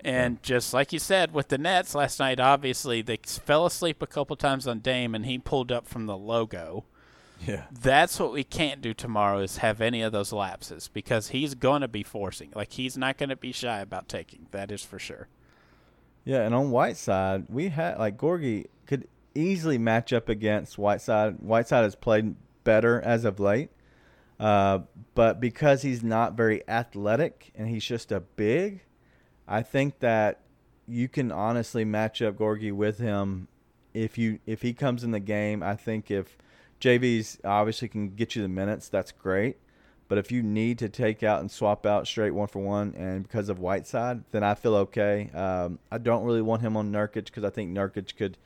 And 0.00 0.40
just 0.42 0.72
like 0.72 0.92
you 0.92 1.00
said 1.00 1.34
with 1.34 1.48
the 1.48 1.58
Nets 1.58 1.94
last 1.96 2.20
night, 2.20 2.38
obviously 2.38 3.02
they 3.02 3.18
fell 3.24 3.66
asleep 3.66 4.00
a 4.00 4.06
couple 4.06 4.36
times 4.36 4.68
on 4.68 4.78
Dame 4.78 5.16
and 5.16 5.26
he 5.26 5.38
pulled 5.38 5.72
up 5.72 5.88
from 5.88 6.06
the 6.06 6.16
logo. 6.16 6.84
Yeah. 7.44 7.64
That's 7.70 8.18
what 8.18 8.32
we 8.32 8.44
can't 8.44 8.80
do 8.80 8.94
tomorrow 8.94 9.40
is 9.40 9.58
have 9.58 9.80
any 9.80 10.02
of 10.02 10.12
those 10.12 10.32
lapses 10.32 10.88
because 10.88 11.28
he's 11.28 11.54
going 11.54 11.82
to 11.82 11.88
be 11.88 12.02
forcing. 12.02 12.50
Like 12.54 12.72
he's 12.72 12.96
not 12.96 13.18
going 13.18 13.28
to 13.28 13.36
be 13.36 13.52
shy 13.52 13.80
about 13.80 14.08
taking. 14.08 14.46
That 14.50 14.70
is 14.70 14.82
for 14.82 14.98
sure. 14.98 15.28
Yeah, 16.24 16.42
and 16.42 16.54
on 16.54 16.70
Whiteside, 16.72 17.46
we 17.48 17.68
had 17.68 17.98
like 17.98 18.16
Gorgui 18.16 18.66
could 18.86 19.06
easily 19.34 19.78
match 19.78 20.12
up 20.12 20.28
against 20.28 20.76
Whiteside. 20.76 21.36
Whiteside 21.40 21.84
has 21.84 21.94
played 21.94 22.34
better 22.64 23.00
as 23.00 23.24
of 23.24 23.38
late, 23.38 23.70
uh, 24.40 24.80
but 25.14 25.40
because 25.40 25.82
he's 25.82 26.02
not 26.02 26.34
very 26.34 26.68
athletic 26.68 27.52
and 27.54 27.68
he's 27.68 27.84
just 27.84 28.10
a 28.10 28.18
big, 28.18 28.80
I 29.46 29.62
think 29.62 30.00
that 30.00 30.40
you 30.88 31.08
can 31.08 31.30
honestly 31.30 31.84
match 31.84 32.20
up 32.22 32.36
Gorgui 32.36 32.72
with 32.72 32.98
him 32.98 33.46
if 33.94 34.18
you 34.18 34.40
if 34.46 34.62
he 34.62 34.72
comes 34.72 35.04
in 35.04 35.12
the 35.12 35.20
game. 35.20 35.62
I 35.62 35.76
think 35.76 36.10
if 36.10 36.36
JV's 36.86 37.38
obviously 37.44 37.88
can 37.88 38.10
get 38.10 38.36
you 38.36 38.42
the 38.42 38.48
minutes, 38.48 38.88
that's 38.88 39.10
great. 39.10 39.56
But 40.06 40.18
if 40.18 40.30
you 40.30 40.40
need 40.40 40.78
to 40.78 40.88
take 40.88 41.24
out 41.24 41.40
and 41.40 41.50
swap 41.50 41.84
out 41.84 42.06
straight 42.06 42.30
one 42.30 42.46
for 42.46 42.60
one, 42.60 42.94
and 42.96 43.24
because 43.24 43.48
of 43.48 43.58
Whiteside, 43.58 44.22
then 44.30 44.44
I 44.44 44.54
feel 44.54 44.76
okay. 44.76 45.28
Um, 45.34 45.80
I 45.90 45.98
don't 45.98 46.22
really 46.22 46.42
want 46.42 46.62
him 46.62 46.76
on 46.76 46.92
Nurkic 46.92 47.24
because 47.24 47.42
I 47.42 47.50
think 47.50 47.72
Nurkic 47.72 48.16
could 48.16 48.38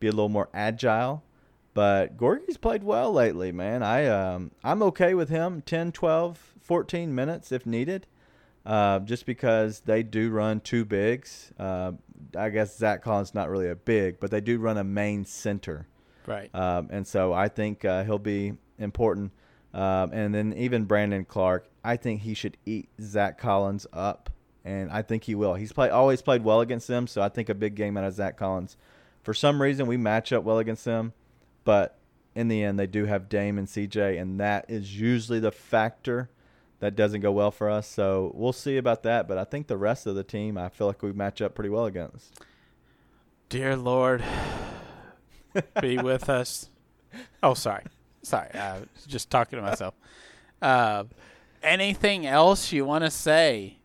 be 0.00 0.08
a 0.08 0.10
little 0.10 0.28
more 0.28 0.48
agile. 0.52 1.22
But 1.72 2.16
Gorgui's 2.16 2.56
played 2.56 2.82
well 2.82 3.12
lately, 3.12 3.52
man. 3.52 3.84
I 3.84 4.06
um, 4.06 4.50
I'm 4.64 4.82
okay 4.82 5.14
with 5.14 5.28
him 5.28 5.62
10, 5.62 5.92
12, 5.92 6.54
14 6.62 7.14
minutes 7.14 7.52
if 7.52 7.64
needed. 7.64 8.08
Uh, 8.66 8.98
just 9.00 9.26
because 9.26 9.80
they 9.80 10.02
do 10.02 10.30
run 10.30 10.58
two 10.58 10.84
bigs. 10.84 11.52
Uh, 11.60 11.92
I 12.36 12.48
guess 12.48 12.76
Zach 12.76 13.02
Collins 13.02 13.34
not 13.34 13.50
really 13.50 13.68
a 13.68 13.76
big, 13.76 14.18
but 14.18 14.32
they 14.32 14.40
do 14.40 14.58
run 14.58 14.78
a 14.78 14.84
main 14.84 15.24
center. 15.24 15.86
Right. 16.26 16.54
Um, 16.54 16.88
and 16.90 17.06
so 17.06 17.32
I 17.32 17.48
think 17.48 17.84
uh, 17.84 18.04
he'll 18.04 18.18
be 18.18 18.54
important. 18.78 19.32
Um, 19.72 20.12
and 20.12 20.34
then 20.34 20.54
even 20.56 20.84
Brandon 20.84 21.24
Clarke, 21.24 21.68
I 21.82 21.96
think 21.96 22.22
he 22.22 22.34
should 22.34 22.56
eat 22.64 22.88
Zach 23.00 23.38
Collins 23.38 23.86
up, 23.92 24.30
and 24.64 24.90
I 24.90 25.02
think 25.02 25.24
he 25.24 25.34
will. 25.34 25.54
He's 25.54 25.72
play 25.72 25.90
always 25.90 26.22
played 26.22 26.44
well 26.44 26.60
against 26.60 26.86
them, 26.86 27.06
so 27.06 27.20
I 27.20 27.28
think 27.28 27.48
a 27.48 27.54
big 27.54 27.74
game 27.74 27.96
out 27.96 28.04
of 28.04 28.14
Zach 28.14 28.36
Collins. 28.36 28.76
For 29.22 29.34
some 29.34 29.60
reason, 29.60 29.86
we 29.86 29.96
match 29.96 30.32
up 30.32 30.44
well 30.44 30.58
against 30.58 30.84
them, 30.84 31.12
but 31.64 31.98
in 32.34 32.48
the 32.48 32.62
end, 32.62 32.78
they 32.78 32.86
do 32.86 33.06
have 33.06 33.28
Dame 33.28 33.58
and 33.58 33.66
CJ, 33.66 34.20
and 34.20 34.38
that 34.40 34.66
is 34.68 34.98
usually 34.98 35.40
the 35.40 35.52
factor 35.52 36.30
that 36.80 36.96
doesn't 36.96 37.20
go 37.20 37.32
well 37.32 37.50
for 37.50 37.70
us. 37.70 37.86
So 37.88 38.32
we'll 38.34 38.52
see 38.52 38.76
about 38.76 39.02
that. 39.04 39.26
But 39.26 39.38
I 39.38 39.44
think 39.44 39.66
the 39.66 39.76
rest 39.76 40.06
of 40.06 40.14
the 40.14 40.24
team, 40.24 40.58
I 40.58 40.68
feel 40.68 40.86
like 40.86 41.02
we 41.02 41.12
match 41.12 41.40
up 41.40 41.54
pretty 41.54 41.70
well 41.70 41.86
against. 41.86 42.40
Dear 43.48 43.76
Lord, 43.76 44.22
be 45.80 45.98
with 45.98 46.28
us. 46.28 46.70
Oh, 47.42 47.54
sorry. 47.54 47.84
Sorry. 48.22 48.50
I 48.54 48.80
was 48.80 49.06
just 49.06 49.30
talking 49.30 49.58
to 49.58 49.62
myself. 49.62 49.94
Uh, 50.62 51.04
anything 51.62 52.26
else 52.26 52.72
you 52.72 52.84
want 52.84 53.04
to 53.04 53.10
say 53.10 53.78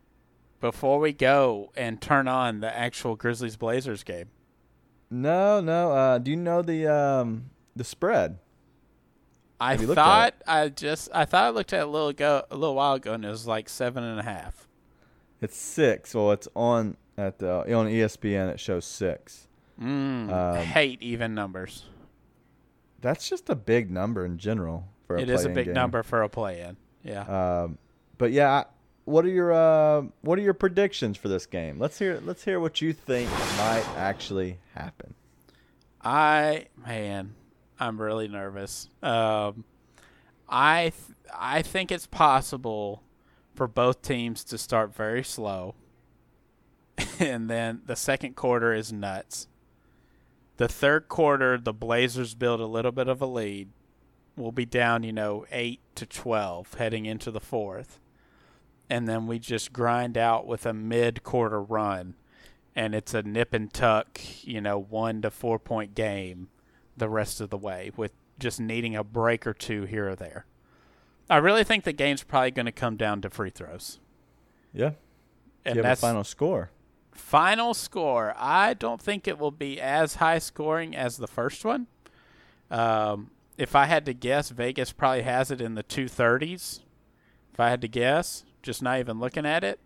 before 0.62 1.00
we 1.00 1.14
go 1.14 1.72
and 1.76 2.02
turn 2.02 2.28
on 2.28 2.60
the 2.62 2.76
actual 2.76 3.16
Grizzlies 3.16 3.58
Blazers 3.58 4.04
game? 4.04 4.30
No, 5.10 5.60
no. 5.60 5.92
Uh, 5.92 6.18
do 6.20 6.32
you 6.32 6.38
know 6.38 6.62
the 6.62 6.88
um, 6.88 7.50
the 7.76 7.84
spread? 7.84 8.38
I 9.60 9.72
Have 9.72 9.82
you 9.82 9.88
looked 9.88 10.00
at 10.00 10.04
thought 10.06 10.34
I 10.48 10.70
just 10.70 11.10
I 11.14 11.26
thought 11.26 11.44
I 11.44 11.50
looked 11.50 11.74
at 11.74 11.82
it 11.82 11.84
a 11.84 11.88
little 11.88 12.08
ago 12.08 12.44
a 12.50 12.56
little 12.56 12.76
while 12.76 12.94
ago 12.94 13.14
and 13.14 13.26
it 13.26 13.30
was 13.30 13.46
like 13.46 13.68
seven 13.68 14.04
and 14.04 14.20
a 14.20 14.24
half. 14.24 14.68
It's 15.42 15.58
six. 15.58 16.16
Well, 16.16 16.32
it's 16.32 16.48
on 16.56 16.96
at 17.18 17.40
the 17.40 17.54
on 17.74 17.88
ESPN. 17.88 18.50
It 18.50 18.60
shows 18.60 18.86
six. 18.86 19.49
Mm, 19.80 20.32
Um, 20.32 20.58
hate 20.66 21.02
even 21.02 21.34
numbers. 21.34 21.86
That's 23.02 23.30
just 23.30 23.50
a 23.50 23.56
big 23.56 23.90
number 23.90 24.26
in 24.26 24.38
general 24.38 24.90
for 25.08 25.16
a 25.16 25.22
It 25.22 25.30
is 25.30 25.42
a 25.42 25.44
play-in 25.46 25.56
big 25.56 25.66
game. 25.68 25.74
number 25.74 26.04
for 26.04 26.22
a 26.22 26.30
play-in. 26.30 26.76
Yeah. 27.04 27.22
Um, 27.64 27.78
but 28.18 28.32
yeah, 28.34 28.66
what 29.06 29.24
are 29.24 29.30
your 29.30 29.54
uh, 29.54 30.02
what 30.22 30.38
are 30.38 30.42
your 30.42 30.54
predictions 30.54 31.16
for 31.18 31.30
this 31.30 31.46
game? 31.46 31.80
Let's 31.80 31.98
hear 31.98 32.20
let's 32.26 32.44
hear 32.44 32.60
what 32.60 32.82
you 32.82 32.92
think 32.94 33.30
might 33.58 33.86
actually 33.96 34.60
happen. 34.76 35.14
I 36.02 36.68
man, 36.86 37.36
I'm 37.80 38.02
really 38.02 38.28
nervous. 38.28 38.90
Um, 39.02 39.64
I 40.50 40.92
th- 40.92 41.18
I 41.34 41.62
think 41.62 41.92
it's 41.92 42.06
possible 42.06 43.02
for 43.56 43.68
both 43.68 44.02
teams 44.02 44.44
to 44.46 44.58
start 44.58 44.94
very 44.94 45.24
slow, 45.24 45.76
and 47.20 47.50
then 47.50 47.82
the 47.86 47.96
second 47.96 48.36
quarter 48.36 48.74
is 48.74 48.92
nuts. 48.92 49.48
The 50.60 50.68
third 50.68 51.08
quarter, 51.08 51.58
the 51.58 51.72
Blazers 51.72 52.36
build 52.36 52.60
a 52.60 52.66
little 52.66 52.92
bit 52.92 53.08
of 53.08 53.22
a 53.22 53.26
lead. 53.26 53.70
We'll 54.36 54.52
be 54.52 54.66
down, 54.66 55.04
you 55.04 55.14
know, 55.14 55.46
eight 55.54 55.80
to 55.96 56.06
twelve 56.06 56.74
heading 56.74 57.06
into 57.06 57.32
the 57.32 57.40
fourth, 57.40 58.02
and 58.90 59.08
then 59.08 59.26
we 59.26 59.40
just 59.40 59.72
grind 59.72 60.18
out 60.18 60.46
with 60.46 60.66
a 60.66 60.74
mid-quarter 60.74 61.62
run 61.62 62.16
and 62.76 62.94
it's 62.94 63.14
a 63.14 63.22
nip 63.22 63.54
and 63.54 63.74
tuck, 63.74 64.20
you 64.42 64.60
know, 64.62 64.78
one 64.78 65.22
to 65.22 65.32
four 65.32 65.60
point 65.60 65.96
game 65.96 66.50
the 66.96 67.10
rest 67.10 67.40
of 67.40 67.50
the 67.50 67.58
way 67.58 67.92
with 67.96 68.12
just 68.38 68.60
needing 68.60 68.96
a 68.98 69.04
break 69.04 69.48
or 69.48 69.54
two 69.54 69.84
here 69.84 70.10
or 70.10 70.16
there. 70.16 70.46
I 71.30 71.38
really 71.38 71.64
think 71.64 71.84
the 71.86 71.94
game's 71.94 72.24
probably 72.24 72.52
going 72.52 72.66
to 72.66 72.72
come 72.72 72.98
down 72.98 73.22
to 73.22 73.30
free 73.30 73.50
throws. 73.50 74.00
Yeah, 74.74 74.92
And 75.64 75.76
you 75.76 75.80
have 75.80 75.86
a 75.86 75.90
that's 75.90 76.02
final 76.02 76.24
score? 76.24 76.72
Final 77.20 77.74
score. 77.74 78.34
I 78.38 78.74
don't 78.74 79.02
think 79.02 79.28
it 79.28 79.38
will 79.38 79.52
be 79.52 79.80
as 79.80 80.16
high 80.16 80.40
scoring 80.40 80.96
as 80.96 81.18
the 81.18 81.28
first 81.28 81.64
one. 81.64 81.88
Um, 82.72 83.30
if 83.58 83.76
I 83.76 83.86
had 83.86 84.06
to 84.06 84.14
guess, 84.14 84.50
Vegas 84.50 84.92
probably 84.92 85.24
has 85.24 85.52
it 85.52 85.62
in 85.62 85.76
the 85.76 85.84
230s. 85.84 86.80
If 87.54 87.60
I 87.60 87.70
had 87.70 87.82
to 87.82 87.88
guess, 87.88 88.46
just 88.64 88.82
not 88.82 89.00
even 89.00 89.20
looking 89.20 89.46
at 89.46 89.64
it. 89.64 89.80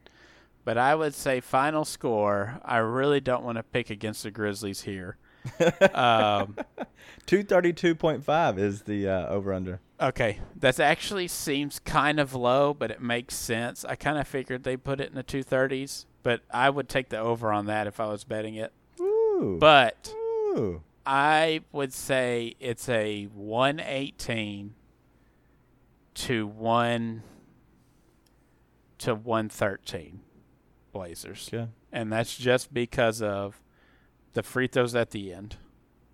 But 0.64 0.78
I 0.78 0.96
would 0.96 1.14
say 1.14 1.42
final 1.42 1.84
score. 1.84 2.62
I 2.64 2.78
really 2.78 3.20
don't 3.20 3.44
want 3.44 3.58
to 3.58 3.64
pick 3.64 3.90
against 3.90 4.24
the 4.24 4.32
Grizzlies 4.32 4.84
here. 4.84 5.18
Um, 5.94 6.56
Two 7.26 7.44
thirty 7.44 7.72
two 7.74 7.96
point 7.96 8.24
five 8.24 8.60
is 8.60 8.82
the 8.82 9.08
uh, 9.08 9.28
over 9.28 9.54
under. 9.54 9.80
okay, 10.00 10.40
that 10.58 10.80
actually 10.80 11.28
seems 11.30 11.80
kind 11.80 12.20
of 12.20 12.34
low, 12.34 12.74
but 12.74 12.92
it 12.92 13.02
makes 13.02 13.36
sense. 13.36 13.86
I 13.86 13.96
kind 13.96 14.18
of 14.18 14.28
figured 14.28 14.64
they 14.64 14.76
put 14.76 15.00
it 15.00 15.10
in 15.10 15.16
the 15.16 15.24
230s, 15.24 16.06
but 16.22 16.42
I 16.52 16.70
would 16.70 16.90
take 16.90 17.08
the 17.10 17.18
over 17.20 17.54
on 17.54 17.68
that 17.68 17.88
if 17.88 18.02
I 18.02 18.08
was 18.08 18.26
betting 18.26 18.56
it. 18.56 18.74
Ooh, 19.00 19.58
But 19.60 20.14
ooh. 20.14 20.82
I 21.06 21.62
would 21.72 21.94
say 21.94 22.56
it's 22.60 22.90
a 22.90 23.26
118 23.34 24.74
to 26.16 26.46
1 26.48 27.24
to 29.00 29.16
113 29.16 30.20
Blazers. 30.92 31.50
Okay. 31.54 31.70
And 31.92 32.12
that's 32.12 32.36
just 32.38 32.74
because 32.74 33.22
of 33.22 33.62
the 34.34 34.44
free 34.44 34.68
throws 34.68 34.96
at 34.96 35.12
the 35.12 35.34
end. 35.34 35.58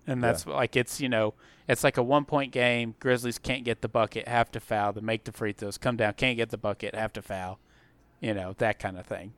And 0.06 0.22
that's 0.24 0.46
like 0.46 0.76
it's, 0.76 1.00
you 1.00 1.08
know, 1.08 1.34
it's 1.68 1.84
like 1.84 1.96
a 1.96 2.02
one 2.02 2.24
point 2.24 2.52
game. 2.52 2.94
Grizzlies 2.98 3.38
can't 3.38 3.64
get 3.64 3.80
the 3.80 3.88
bucket, 3.88 4.26
have 4.26 4.50
to 4.52 4.60
foul, 4.60 4.92
to 4.94 5.00
make 5.00 5.24
the 5.24 5.32
free 5.32 5.52
throws, 5.52 5.78
come 5.78 5.96
down, 5.96 6.14
can't 6.14 6.36
get 6.36 6.50
the 6.50 6.58
bucket, 6.58 6.94
have 6.94 7.12
to 7.12 7.22
foul. 7.22 7.60
You 8.20 8.34
know, 8.34 8.54
that 8.58 8.78
kind 8.78 8.98
of 8.98 9.06
thing. 9.06 9.34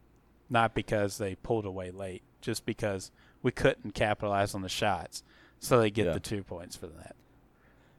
Not 0.49 0.75
because 0.75 1.19
they 1.19 1.35
pulled 1.35 1.67
away 1.67 1.91
late, 1.91 2.23
just 2.41 2.65
because 2.65 3.11
we 3.43 3.51
couldn't 3.53 3.93
capitalize 3.95 4.55
on 4.55 4.63
the 4.63 4.69
shots. 4.69 5.23
So 5.59 5.79
they 5.79 5.91
get 5.91 6.07
Yeah. 6.07 6.15
the 6.15 6.21
two 6.21 6.43
points 6.43 6.75
for 6.77 6.87
that. 6.87 7.17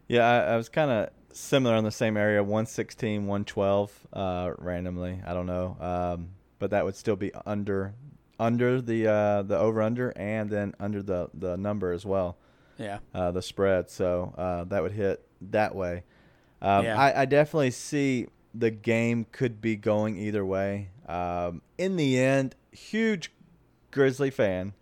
Yeah, 0.08 0.28
I, 0.28 0.54
I 0.54 0.58
was 0.58 0.68
kind 0.70 0.92
of 0.92 1.10
similar 1.32 1.76
in 1.76 1.84
the 1.84 1.92
same 1.92 2.18
area 2.18 2.42
116, 2.44 3.22
112 3.28 4.08
uh, 4.14 4.52
randomly. 4.58 5.22
I 5.26 5.34
don't 5.34 5.46
know. 5.46 5.78
Um, 5.80 6.30
but 6.60 6.72
that 6.72 6.86
would 6.86 6.96
still 6.96 7.16
be 7.16 7.32
under 7.46 7.94
under 8.40 8.82
the 8.82 9.08
uh, 9.08 9.42
the 9.44 9.58
over 9.58 9.82
under 9.82 10.12
and 10.18 10.50
then 10.50 10.74
under 10.80 11.02
the, 11.02 11.30
the 11.34 11.58
number 11.58 11.92
as 11.92 12.06
well. 12.06 12.38
Yeah. 12.78 13.00
uh, 13.14 13.32
the 13.32 13.42
spread. 13.42 13.90
So 13.90 14.34
uh, 14.38 14.64
that 14.66 14.82
would 14.82 14.94
hit 14.94 15.26
that 15.52 15.76
way. 15.76 16.04
Um, 16.62 16.86
Yeah. 16.86 17.00
I, 17.00 17.22
I 17.22 17.26
definitely 17.26 17.72
see 17.72 18.28
the 18.54 18.72
game 18.72 19.26
could 19.32 19.62
be 19.62 19.76
going 19.76 20.18
either 20.18 20.44
way. 20.46 20.90
Um, 21.08 21.62
in 21.78 21.96
the 21.98 22.20
end, 22.20 22.56
huge 22.72 23.32
Grizzly 23.92 24.32
fan. 24.32 24.74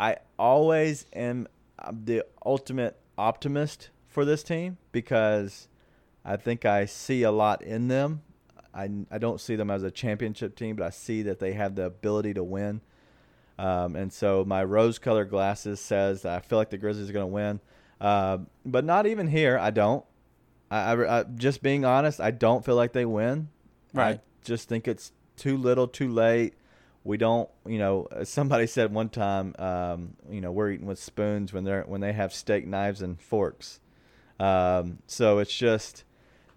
I 0.00 0.16
always 0.38 1.06
am 1.12 1.46
I'm 1.78 2.04
the 2.04 2.24
ultimate 2.44 2.98
optimist 3.16 3.90
for 4.06 4.24
this 4.24 4.42
team 4.42 4.78
because 4.90 5.68
I 6.24 6.36
think 6.36 6.64
I 6.64 6.84
see 6.86 7.22
a 7.22 7.30
lot 7.30 7.62
in 7.62 7.88
them. 7.88 8.22
I, 8.78 8.88
I 9.10 9.18
don't 9.18 9.40
see 9.40 9.56
them 9.56 9.70
as 9.70 9.82
a 9.82 9.90
championship 9.90 10.54
team, 10.54 10.76
but 10.76 10.86
I 10.86 10.90
see 10.90 11.22
that 11.22 11.40
they 11.40 11.52
have 11.54 11.74
the 11.74 11.86
ability 11.86 12.34
to 12.34 12.44
win. 12.44 12.80
Um, 13.58 13.96
and 13.96 14.12
so 14.12 14.44
my 14.44 14.62
rose-colored 14.62 15.30
glasses 15.30 15.80
says 15.80 16.24
I 16.24 16.38
feel 16.38 16.58
like 16.58 16.70
the 16.70 16.78
Grizzlies 16.78 17.10
are 17.10 17.12
going 17.12 17.24
to 17.24 17.26
win, 17.26 17.60
uh, 18.00 18.38
but 18.64 18.84
not 18.84 19.06
even 19.06 19.26
here. 19.26 19.58
I 19.58 19.70
don't. 19.70 20.04
I, 20.70 20.92
I, 20.92 21.20
I 21.20 21.22
just 21.24 21.60
being 21.60 21.84
honest, 21.84 22.20
I 22.20 22.30
don't 22.30 22.64
feel 22.64 22.76
like 22.76 22.92
they 22.92 23.04
win. 23.04 23.48
Right. 23.92 24.18
I 24.18 24.20
just 24.44 24.68
think 24.68 24.86
it's 24.86 25.10
too 25.36 25.56
little, 25.56 25.88
too 25.88 26.08
late. 26.08 26.54
We 27.02 27.16
don't, 27.16 27.48
you 27.66 27.78
know. 27.78 28.06
Somebody 28.22 28.66
said 28.68 28.94
one 28.94 29.08
time, 29.08 29.56
um, 29.58 30.14
you 30.30 30.40
know, 30.40 30.52
we're 30.52 30.70
eating 30.70 30.86
with 30.86 31.00
spoons 31.00 31.52
when 31.52 31.64
they're 31.64 31.82
when 31.82 32.00
they 32.00 32.12
have 32.12 32.32
steak 32.32 32.64
knives 32.64 33.02
and 33.02 33.20
forks. 33.20 33.80
Um, 34.38 34.98
so 35.08 35.38
it's 35.38 35.52
just 35.52 36.04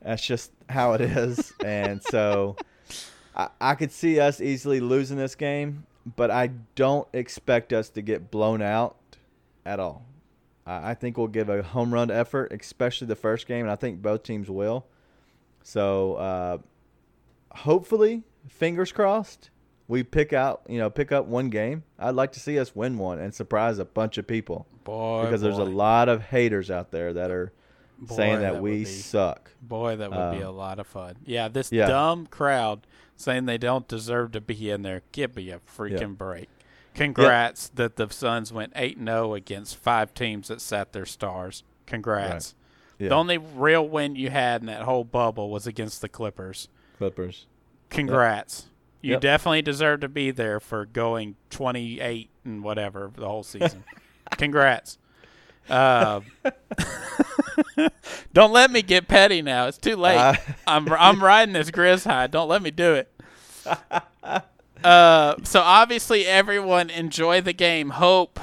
that's 0.03 0.25
just 0.25 0.51
how 0.71 0.93
it 0.93 1.01
is, 1.01 1.53
and 1.63 2.01
so 2.01 2.55
I, 3.36 3.49
I 3.60 3.75
could 3.75 3.91
see 3.91 4.19
us 4.19 4.41
easily 4.41 4.79
losing 4.79 5.17
this 5.17 5.36
game, 5.36 5.86
but 6.15 6.31
I 6.31 6.51
don't 6.75 7.07
expect 7.13 7.73
us 7.73 7.89
to 7.89 8.01
get 8.01 8.31
blown 8.31 8.62
out 8.62 8.97
at 9.65 9.79
all. 9.79 10.05
I, 10.65 10.91
I 10.91 10.93
think 10.93 11.17
we'll 11.17 11.27
give 11.27 11.49
a 11.49 11.62
home 11.62 11.93
run 11.93 12.12
effort, 12.12 12.51
especially 12.51 13.07
the 13.07 13.15
first 13.15 13.47
game, 13.47 13.62
and 13.62 13.71
I 13.71 13.75
think 13.75 14.01
both 14.01 14.23
teams 14.23 14.49
will. 14.49 14.86
So 15.63 16.15
uh, 16.15 16.57
hopefully, 17.51 18.23
fingers 18.47 18.91
crossed, 18.91 19.49
we 19.88 20.03
pick 20.03 20.34
out 20.34 20.62
you 20.67 20.79
know 20.79 20.89
pick 20.89 21.12
up 21.12 21.25
one 21.25 21.49
game. 21.49 21.84
I'd 21.99 22.15
like 22.15 22.31
to 22.34 22.39
see 22.39 22.57
us 22.57 22.75
win 22.75 22.97
one 22.97 23.19
and 23.19 23.34
surprise 23.34 23.77
a 23.77 23.86
bunch 23.86 24.17
of 24.17 24.25
people 24.25 24.65
Boy, 24.84 25.23
because 25.23 25.41
there's 25.41 25.57
a 25.57 25.63
lot 25.63 26.10
of 26.10 26.23
haters 26.23 26.71
out 26.71 26.91
there 26.91 27.13
that 27.13 27.29
are 27.29 27.51
Boy, 28.01 28.15
saying 28.15 28.39
that, 28.41 28.53
that 28.53 28.61
we 28.61 28.79
be- 28.79 28.85
suck. 28.85 29.51
Boy, 29.61 29.95
that 29.95 30.09
would 30.09 30.31
be 30.37 30.43
Um, 30.43 30.49
a 30.49 30.51
lot 30.51 30.79
of 30.79 30.87
fun. 30.87 31.17
Yeah, 31.25 31.47
this 31.47 31.71
yeah. 31.71 31.87
dumb 31.87 32.25
crowd 32.25 32.87
saying 33.15 33.45
they 33.45 33.59
don't 33.59 33.87
deserve 33.87 34.31
to 34.31 34.41
be 34.41 34.69
in 34.71 34.81
there. 34.81 35.03
Give 35.11 35.35
me 35.35 35.51
a 35.51 35.59
freaking 35.59 35.99
Yeah. 35.99 36.05
break. 36.07 36.49
Congrats 36.95 37.69
that 37.69 37.95
the 37.95 38.09
Suns 38.09 38.51
went 38.51 38.73
8 38.75 38.97
0 38.97 39.33
against 39.35 39.77
five 39.77 40.13
teams 40.13 40.47
that 40.49 40.59
sat 40.61 40.91
their 40.93 41.05
stars. 41.05 41.63
Congrats. 41.85 42.55
Yeah. 42.99 43.09
The 43.09 43.15
only 43.15 43.37
real 43.37 43.87
win 43.87 44.15
you 44.15 44.29
had 44.29 44.61
in 44.61 44.67
that 44.67 44.81
whole 44.83 45.03
bubble 45.03 45.49
was 45.49 45.65
against 45.67 46.01
the 46.01 46.09
Clippers. 46.09 46.67
Clippers. 46.97 47.45
Congrats. 47.89 48.65
You 49.01 49.13
Yep. 49.13 49.21
definitely 49.21 49.61
deserve 49.61 50.01
to 50.01 50.09
be 50.09 50.31
there 50.31 50.59
for 50.59 50.85
going 50.85 51.35
28 51.49 52.29
and 52.45 52.63
whatever 52.63 53.11
the 53.15 53.27
whole 53.27 53.43
season. 53.43 53.83
Congrats. 54.37 54.97
Uh, 55.69 56.21
don't 58.33 58.51
let 58.51 58.71
me 58.71 58.81
get 58.81 59.07
petty 59.07 59.41
now. 59.41 59.67
It's 59.67 59.77
too 59.77 59.95
late. 59.95 60.17
Uh, 60.17 60.33
I'm 60.67 60.91
I'm 60.93 61.23
riding 61.23 61.53
this 61.53 61.71
Grizz 61.71 62.05
high. 62.05 62.27
Don't 62.27 62.49
let 62.49 62.61
me 62.61 62.71
do 62.71 62.93
it. 62.95 63.11
Uh, 64.83 65.35
so 65.43 65.61
obviously 65.61 66.25
everyone 66.25 66.89
enjoy 66.89 67.39
the 67.39 67.53
game. 67.53 67.91
Hope 67.91 68.39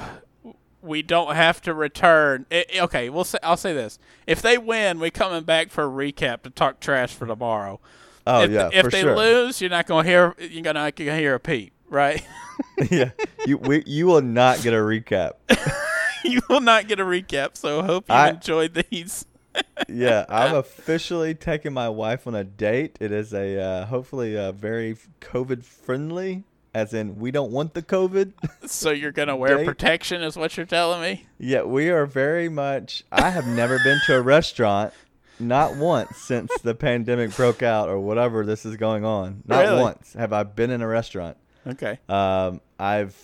we 0.81 1.01
don't 1.01 1.35
have 1.35 1.61
to 1.63 1.73
return. 1.73 2.45
I- 2.51 2.65
I- 2.75 2.79
okay, 2.81 3.09
we'll 3.09 3.25
say 3.25 3.39
I'll 3.43 3.57
say 3.57 3.73
this: 3.73 3.99
if 4.25 4.41
they 4.41 4.57
win, 4.57 4.99
we 4.99 5.11
coming 5.11 5.43
back 5.43 5.69
for 5.69 5.83
a 5.83 5.87
recap 5.89 6.43
to 6.43 6.49
talk 6.49 6.79
trash 6.79 7.13
for 7.13 7.25
tomorrow. 7.27 7.79
Oh 8.25 8.43
if 8.43 8.51
yeah, 8.51 8.69
if 8.71 8.89
they 8.89 9.01
sure. 9.01 9.17
lose, 9.17 9.59
you're 9.59 9.69
not 9.69 9.85
gonna 9.87 10.07
hear 10.07 10.33
you're 10.39 10.63
gonna, 10.63 10.79
not 10.79 10.95
gonna 10.95 11.17
hear 11.17 11.35
a 11.35 11.39
peep, 11.39 11.73
right? 11.89 12.25
yeah, 12.89 13.11
you 13.45 13.57
we, 13.57 13.83
you 13.85 14.07
will 14.07 14.21
not 14.21 14.61
get 14.61 14.73
a 14.73 14.77
recap. 14.77 15.31
you 16.23 16.39
will 16.49 16.61
not 16.61 16.87
get 16.87 16.99
a 17.01 17.03
recap. 17.03 17.57
So 17.57 17.81
hope 17.83 18.05
you 18.07 18.15
I- 18.15 18.29
enjoyed 18.29 18.85
these. 18.89 19.25
Yeah, 19.87 20.25
I'm 20.29 20.55
officially 20.55 21.33
taking 21.35 21.73
my 21.73 21.89
wife 21.89 22.27
on 22.27 22.35
a 22.35 22.43
date. 22.43 22.97
It 22.99 23.11
is 23.11 23.33
a 23.33 23.59
uh, 23.61 23.85
hopefully 23.85 24.37
uh, 24.37 24.51
very 24.51 24.97
COVID 25.21 25.63
friendly, 25.63 26.43
as 26.73 26.93
in 26.93 27.17
we 27.19 27.31
don't 27.31 27.51
want 27.51 27.73
the 27.73 27.81
COVID. 27.81 28.33
So 28.69 28.91
you're 28.91 29.11
gonna 29.11 29.35
wear 29.35 29.57
Date? 29.57 29.65
protection, 29.65 30.21
is 30.21 30.37
what 30.37 30.55
you're 30.55 30.65
telling 30.65 31.01
me? 31.01 31.25
yeah, 31.39 31.63
we 31.63 31.89
are 31.89 32.05
very 32.05 32.49
much. 32.49 33.03
I 33.11 33.31
have 33.31 33.47
never 33.47 33.79
been 33.79 33.99
to 34.05 34.15
a 34.15 34.21
restaurant, 34.21 34.93
not 35.39 35.75
once 35.75 36.15
since 36.17 36.51
the 36.61 36.75
pandemic 36.75 37.35
broke 37.35 37.63
out 37.63 37.89
or 37.89 37.99
whatever 37.99 38.45
this 38.45 38.65
is 38.67 38.75
going 38.75 39.03
on. 39.05 39.41
Not 39.47 39.61
Really? 39.63 39.81
once 39.81 40.13
have 40.13 40.33
I 40.33 40.43
been 40.43 40.69
in 40.69 40.81
a 40.83 40.87
restaurant. 40.87 41.37
Okay. 41.65 41.97
Um, 42.07 42.61
I've 42.77 43.15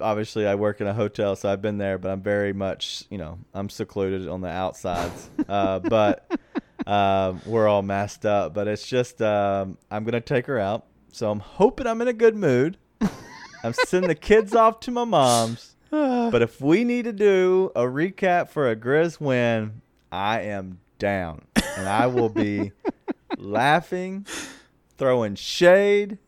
obviously 0.00 0.46
I 0.46 0.54
work 0.54 0.80
in 0.80 0.86
a 0.86 0.94
hotel, 0.94 1.36
so 1.36 1.50
I've 1.50 1.62
been 1.62 1.78
there, 1.78 1.98
but 1.98 2.10
I'm 2.10 2.22
very 2.22 2.52
much, 2.52 3.04
you 3.10 3.18
know, 3.18 3.38
I'm 3.54 3.68
secluded 3.68 4.28
on 4.28 4.40
the 4.40 4.48
outsides. 4.48 5.28
uh, 5.48 5.78
but 5.80 6.30
um, 6.86 7.40
we're 7.46 7.68
all 7.68 7.82
masked 7.82 8.26
up. 8.26 8.54
But 8.54 8.68
it's 8.68 8.86
just 8.86 9.20
um, 9.22 9.78
I'm 9.90 10.04
gonna 10.04 10.20
take 10.20 10.46
her 10.46 10.58
out, 10.58 10.86
so 11.12 11.30
I'm 11.30 11.40
hoping 11.40 11.86
I'm 11.86 12.00
in 12.00 12.08
a 12.08 12.12
good 12.12 12.36
mood. 12.36 12.76
I'm 13.62 13.74
sending 13.74 14.08
the 14.08 14.14
kids 14.14 14.54
off 14.54 14.80
to 14.80 14.90
my 14.90 15.04
mom's. 15.04 15.76
But 15.90 16.40
if 16.40 16.60
we 16.60 16.84
need 16.84 17.06
to 17.06 17.12
do 17.12 17.72
a 17.74 17.82
recap 17.82 18.48
for 18.48 18.70
a 18.70 18.76
Grizz 18.76 19.20
win, 19.20 19.82
I 20.12 20.42
am 20.42 20.78
down, 21.00 21.42
and 21.76 21.88
I 21.88 22.06
will 22.06 22.28
be 22.28 22.70
laughing, 23.38 24.24
throwing 24.96 25.34
shade. 25.34 26.18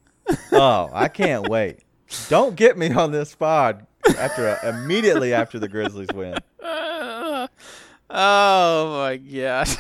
Oh, 0.51 0.91
I 0.93 1.07
can't 1.07 1.49
wait. 1.49 1.82
Don't 2.29 2.57
get 2.57 2.77
me 2.77 2.91
on 2.93 3.13
this 3.13 3.35
pod 3.35 3.87
after 4.19 4.59
immediately 4.63 5.33
after 5.33 5.59
the 5.59 5.69
Grizzlies 5.69 6.09
win. 6.15 6.35
Uh, 6.63 7.47
oh 8.11 8.99
my 8.99 9.17
gosh. 9.17 9.77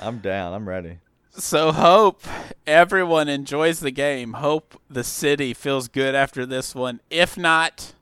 I'm 0.00 0.18
down. 0.18 0.54
I'm 0.54 0.68
ready. 0.68 0.98
So 1.32 1.72
hope 1.72 2.22
everyone 2.66 3.28
enjoys 3.28 3.80
the 3.80 3.90
game. 3.90 4.34
Hope 4.34 4.80
the 4.88 5.04
city 5.04 5.54
feels 5.54 5.88
good 5.88 6.14
after 6.14 6.44
this 6.44 6.74
one. 6.74 7.00
If 7.10 7.36
not, 7.36 7.94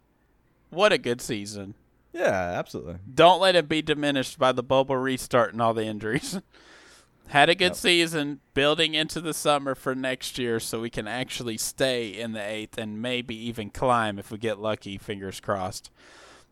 what 0.70 0.92
a 0.92 0.98
good 0.98 1.20
season. 1.20 1.74
Yeah, 2.12 2.54
absolutely. 2.56 2.96
Don't 3.12 3.40
let 3.40 3.54
it 3.54 3.68
be 3.68 3.82
diminished 3.82 4.38
by 4.38 4.52
the 4.52 4.62
bubble 4.62 4.96
restart 4.96 5.52
and 5.52 5.62
all 5.62 5.74
the 5.74 5.84
injuries. 5.84 6.40
Had 7.28 7.50
a 7.50 7.54
good 7.54 7.72
Yep. 7.72 7.76
season 7.76 8.40
building 8.54 8.94
into 8.94 9.20
the 9.20 9.34
summer 9.34 9.74
for 9.74 9.94
next 9.94 10.38
year 10.38 10.58
so 10.58 10.80
we 10.80 10.90
can 10.90 11.06
actually 11.06 11.58
stay 11.58 12.08
in 12.08 12.32
the 12.32 12.42
eighth 12.42 12.78
and 12.78 13.02
maybe 13.02 13.36
even 13.36 13.68
climb 13.70 14.18
if 14.18 14.30
we 14.30 14.38
get 14.38 14.58
lucky, 14.58 14.96
fingers 14.96 15.38
crossed. 15.38 15.90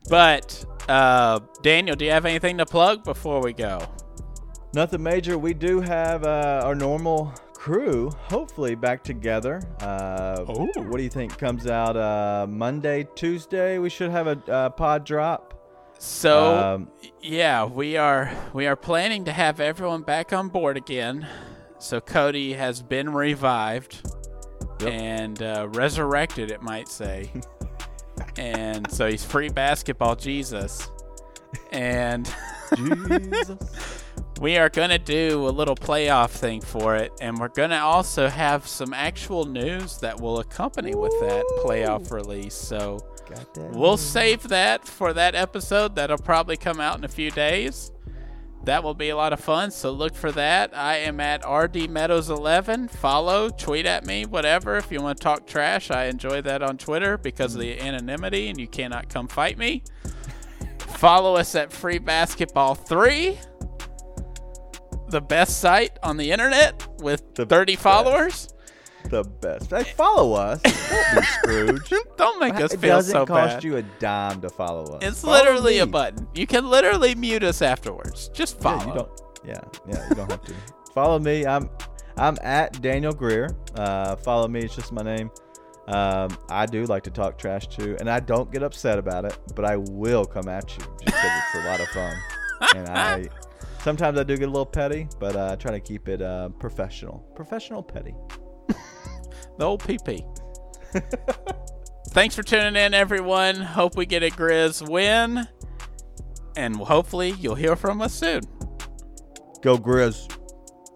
But, 0.08 0.64
uh, 0.88 1.40
Daniel, 1.62 1.96
do 1.96 2.04
you 2.04 2.10
have 2.10 2.26
anything 2.26 2.58
to 2.58 2.66
plug 2.66 3.04
before 3.04 3.42
we 3.42 3.52
go? 3.52 3.80
Nothing 4.74 5.02
major. 5.02 5.38
We 5.38 5.54
do 5.54 5.80
have 5.80 6.24
uh, 6.24 6.60
our 6.62 6.74
normal 6.74 7.32
crew, 7.54 8.10
hopefully 8.28 8.74
back 8.74 9.02
together. 9.02 9.62
Uh, 9.80 10.44
what 10.44 10.98
do 10.98 11.02
you 11.02 11.08
think 11.08 11.36
comes 11.38 11.66
out 11.66 11.96
uh, 11.96 12.46
Monday, 12.48 13.08
Tuesday? 13.14 13.78
We 13.78 13.88
should 13.88 14.10
have 14.10 14.26
a 14.26 14.52
uh, 14.52 14.70
pod 14.70 15.04
drop. 15.04 15.54
So, 15.98 16.56
Um, 16.74 16.90
yeah, 17.22 17.64
we 17.64 17.96
are 17.96 18.30
we 18.52 18.66
are 18.66 18.76
planning 18.76 19.24
to 19.24 19.32
have 19.32 19.60
everyone 19.60 20.02
back 20.02 20.32
on 20.32 20.48
board 20.48 20.76
again. 20.76 21.26
So 21.78 22.00
Cody 22.00 22.54
has 22.54 22.82
been 22.82 23.12
revived 23.12 24.00
Yep. 24.80 24.92
and 24.92 25.42
uh, 25.42 25.68
resurrected, 25.70 26.50
it 26.50 26.62
might 26.62 26.88
say. 26.88 27.30
and 28.36 28.90
so 28.90 29.08
he's 29.08 29.24
free 29.24 29.48
basketball 29.48 30.16
Jesus. 30.16 30.88
And 31.72 32.30
Jesus. 32.76 34.02
we 34.40 34.56
are 34.58 34.68
going 34.68 34.90
to 34.90 34.98
do 34.98 35.48
a 35.48 35.50
little 35.50 35.74
playoff 35.74 36.30
thing 36.30 36.60
for 36.60 36.96
it. 36.96 37.12
And 37.20 37.38
we're 37.38 37.48
going 37.48 37.70
to 37.70 37.80
also 37.80 38.28
have 38.28 38.66
some 38.66 38.92
actual 38.92 39.44
news 39.44 39.98
that 39.98 40.20
will 40.20 40.40
accompany 40.40 40.94
with 40.94 41.18
that 41.20 41.44
playoff 41.64 42.10
release. 42.10 42.54
So 42.54 42.98
we'll 43.56 43.96
save 43.96 44.42
that 44.48 44.86
for 44.86 45.12
that 45.12 45.34
episode. 45.34 45.96
That'll 45.96 46.18
probably 46.18 46.56
come 46.56 46.80
out 46.80 46.98
in 46.98 47.04
a 47.04 47.08
few 47.08 47.30
days. 47.30 47.92
That 48.64 48.82
will 48.82 48.94
be 48.94 49.10
a 49.10 49.16
lot 49.16 49.32
of 49.32 49.38
fun, 49.38 49.70
so 49.70 49.92
look 49.92 50.16
for 50.16 50.32
that. 50.32 50.76
I 50.76 50.96
am 50.96 51.20
at 51.20 51.48
RD 51.48 51.88
Meadows 51.88 52.30
11. 52.30 52.88
Follow, 52.88 53.48
tweet 53.48 53.86
at 53.86 54.04
me, 54.04 54.26
whatever. 54.26 54.76
If 54.76 54.90
you 54.90 55.00
want 55.00 55.18
to 55.18 55.22
talk 55.22 55.46
trash, 55.46 55.92
I 55.92 56.06
enjoy 56.06 56.42
that 56.42 56.64
on 56.64 56.76
Twitter 56.76 57.16
because 57.16 57.54
of 57.54 57.60
the 57.60 57.80
anonymity 57.80 58.48
and 58.48 58.58
you 58.58 58.66
cannot 58.66 59.08
come 59.08 59.28
fight 59.28 59.56
me. 59.56 59.84
Follow 60.78 61.36
us 61.36 61.54
at 61.54 61.72
Free 61.72 61.98
Basketball 61.98 62.74
3, 62.74 63.38
the 65.08 65.20
best 65.20 65.60
site 65.60 65.98
on 66.02 66.16
the 66.16 66.30
internet 66.30 66.86
with 67.00 67.34
The 67.34 67.46
30 67.46 67.74
best. 67.74 67.82
followers. 67.82 68.48
the 69.10 69.22
best. 69.22 69.70
Hey, 69.70 69.84
follow 69.84 70.32
us. 70.34 70.60
Don't 70.62 71.14
be 71.20 71.22
Scrooge. 71.26 71.92
Don't 72.16 72.40
make 72.40 72.54
us 72.56 72.72
it 72.74 72.80
feel 72.80 72.96
doesn't 72.96 73.12
so 73.12 73.24
cost 73.26 73.62
you 73.62 73.76
a 73.76 73.82
dime 73.82 74.40
to 74.40 74.48
follow 74.50 74.84
us. 74.96 75.02
it's 75.04 75.20
Follow 75.22 75.34
literally 75.34 75.78
a 75.78 75.86
button. 75.86 76.26
You 76.34 76.46
can 76.46 76.68
literally 76.68 77.14
mute 77.14 77.44
us 77.44 77.62
afterwards. 77.62 78.28
Just 78.28 78.60
follow. 78.60 78.80
Yeah, 78.80 78.86
you 78.88 78.94
don't. 78.94 79.10
Yeah, 79.44 79.60
yeah, 80.00 80.08
you 80.08 80.14
don't 80.16 80.30
have 80.30 80.42
to. 80.44 80.54
follow 80.94 81.18
me. 81.20 81.46
I'm 81.46 81.70
I'm 82.16 82.36
at 82.42 82.80
Daniel 82.82 83.12
Greer. 83.12 83.50
Uh, 83.76 84.16
follow 84.16 84.48
me. 84.48 84.60
It's 84.60 84.74
just 84.74 84.90
my 84.90 85.02
name. 85.02 85.30
Um, 85.86 86.36
I 86.50 86.66
do 86.66 86.82
like 86.86 87.04
to 87.04 87.10
talk 87.10 87.38
trash 87.38 87.68
too, 87.68 87.96
and 88.00 88.10
I 88.10 88.18
don't 88.18 88.50
get 88.50 88.64
upset 88.64 88.98
about 88.98 89.24
it, 89.24 89.38
but 89.54 89.64
I 89.64 89.76
will 89.76 90.24
come 90.24 90.48
at 90.48 90.68
you 90.76 90.82
just 90.82 91.04
because 91.04 91.30
it's 91.54 91.64
a 91.64 91.68
lot 91.68 91.80
of 91.80 91.88
fun. 91.88 92.16
And 92.74 92.88
I 92.88 93.28
sometimes 93.86 94.18
I 94.18 94.24
do 94.24 94.36
get 94.36 94.48
a 94.48 94.50
little 94.50 94.66
petty, 94.66 95.06
but 95.20 95.36
uh, 95.36 95.52
I 95.52 95.54
try 95.54 95.70
to 95.70 95.78
keep 95.78 96.08
it 96.08 96.20
uh, 96.20 96.48
professional. 96.48 97.20
Professional 97.36 97.84
petty. 97.84 98.16
The 99.58 99.64
old 99.64 99.80
PP. 99.80 100.22
Thanks 102.08 102.34
for 102.34 102.42
tuning 102.42 102.74
in, 102.74 102.94
everyone. 102.94 103.54
Hope 103.54 103.96
we 103.96 104.04
get 104.04 104.24
a 104.24 104.28
Grizz 104.28 104.86
win. 104.86 105.46
And 106.56 106.74
hopefully 106.74 107.30
you'll 107.38 107.54
hear 107.54 107.76
from 107.76 108.02
us 108.02 108.12
soon. 108.12 108.40
Go 109.62 109.78
Grizz. 109.78 110.36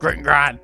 Grit 0.00 0.16
and 0.16 0.24
grind. 0.24 0.58